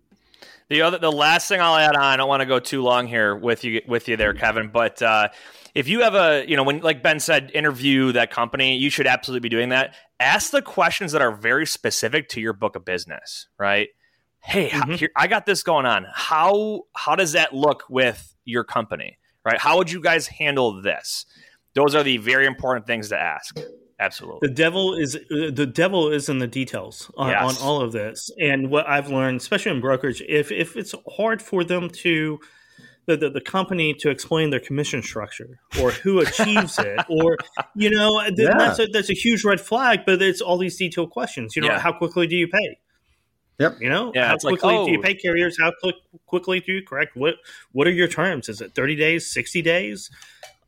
[0.70, 3.06] The other, the last thing I'll add on, I don't want to go too long
[3.08, 4.70] here with you, with you there, Kevin.
[4.70, 5.30] But uh,
[5.76, 9.06] if you have a, you know, when like Ben said, interview that company, you should
[9.06, 9.96] absolutely be doing that.
[10.20, 13.90] Ask the questions that are very specific to your book of business, right?
[14.46, 14.92] Hey, mm-hmm.
[14.94, 16.06] here, I got this going on.
[16.14, 19.60] How how does that look with your company, right?
[19.60, 21.26] How would you guys handle this?
[21.74, 23.58] Those are the very important things to ask.
[24.00, 24.48] Absolutely.
[24.48, 27.60] The devil is the devil is in the details on, yes.
[27.60, 28.30] on, all of this.
[28.40, 32.40] And what I've learned, especially in brokerage, if if it's hard for them to
[33.08, 37.38] the, the, the company to explain their commission structure or who achieves it or
[37.76, 38.58] you know yeah.
[38.58, 40.02] that's a, that's a huge red flag.
[40.06, 41.56] But it's all these detailed questions.
[41.56, 41.80] You know, yeah.
[41.80, 42.78] how quickly do you pay?
[43.60, 43.78] Yep.
[43.80, 44.86] You know, yeah, how quickly like, oh.
[44.86, 45.02] do you oh.
[45.02, 45.58] pay carriers?
[45.60, 45.96] How quick,
[46.26, 47.16] quickly do you correct?
[47.16, 47.36] What
[47.72, 48.50] What are your terms?
[48.50, 50.10] Is it thirty days, sixty days?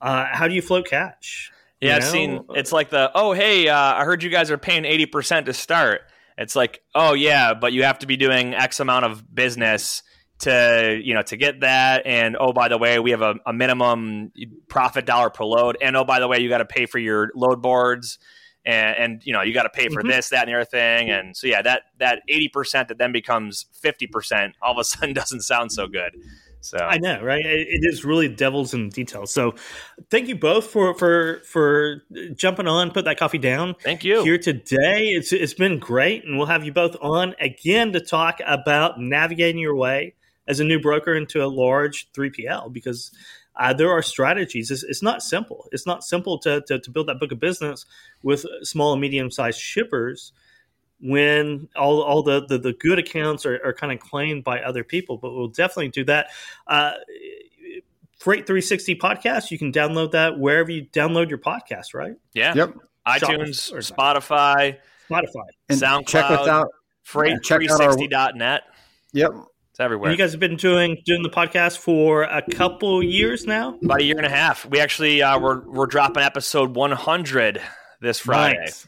[0.01, 1.51] Uh, how do you float cash?
[1.81, 4.85] Yeah, I've seen it's like the oh hey, uh, I heard you guys are paying
[4.85, 6.01] eighty percent to start.
[6.37, 10.01] It's like oh yeah, but you have to be doing X amount of business
[10.39, 13.53] to you know to get that and oh by the way we have a, a
[13.53, 14.31] minimum
[14.67, 17.31] profit dollar per load and oh by the way you got to pay for your
[17.33, 18.19] load boards
[18.67, 20.09] and, and you know you got to pay for mm-hmm.
[20.09, 23.65] this that and the other thing and so yeah that that 80% that then becomes
[23.83, 26.11] 50% all of a sudden doesn't sound so good
[26.59, 27.45] so I know, right?
[27.45, 29.31] It is really devils in details.
[29.31, 29.53] So,
[30.09, 32.03] thank you both for for for
[32.35, 33.75] jumping on, put that coffee down.
[33.83, 35.09] Thank you here today.
[35.09, 39.61] It's it's been great, and we'll have you both on again to talk about navigating
[39.61, 40.15] your way
[40.47, 43.11] as a new broker into a large 3PL because
[43.57, 44.71] uh, there are strategies.
[44.71, 45.67] It's, it's, not simple.
[45.71, 47.85] It's not simple to, to, to build that book of business
[48.23, 50.31] with small and medium sized shippers
[50.99, 54.83] when all, all the, the, the good accounts are, are kind of claimed by other
[54.83, 55.17] people.
[55.17, 56.27] But we'll definitely do that.
[56.67, 56.93] Uh,
[58.19, 62.15] Freight 360 podcast, you can download that wherever you download your podcast, right?
[62.33, 62.53] Yeah.
[62.55, 62.75] Yep.
[63.07, 64.77] iTunes, or Spotify,
[65.09, 66.07] Spotify, and SoundCloud.
[66.07, 66.67] Check us out.
[67.05, 68.63] Freight360.net.
[69.13, 69.31] Yep.
[69.77, 70.09] It's everywhere.
[70.09, 73.77] And you guys have been doing doing the podcast for a couple years now.
[73.83, 74.65] About a year and a half.
[74.65, 77.61] We actually uh, we're we're dropping episode 100
[78.01, 78.57] this Friday.
[78.57, 78.87] Nice.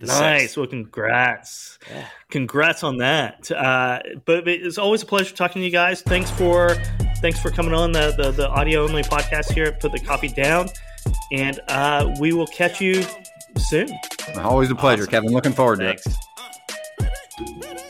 [0.00, 0.56] Nice.
[0.56, 1.78] Well, congrats.
[1.90, 2.06] Yeah.
[2.30, 3.52] Congrats on that.
[3.52, 6.00] Uh, but it's always a pleasure talking to you guys.
[6.00, 6.70] Thanks for
[7.20, 9.72] thanks for coming on the the, the audio only podcast here.
[9.72, 10.70] Put the coffee down,
[11.32, 13.04] and uh, we will catch you
[13.58, 13.90] soon.
[14.38, 15.10] Always a pleasure, awesome.
[15.10, 15.32] Kevin.
[15.32, 16.04] Looking forward Thanks.
[16.04, 17.87] to it.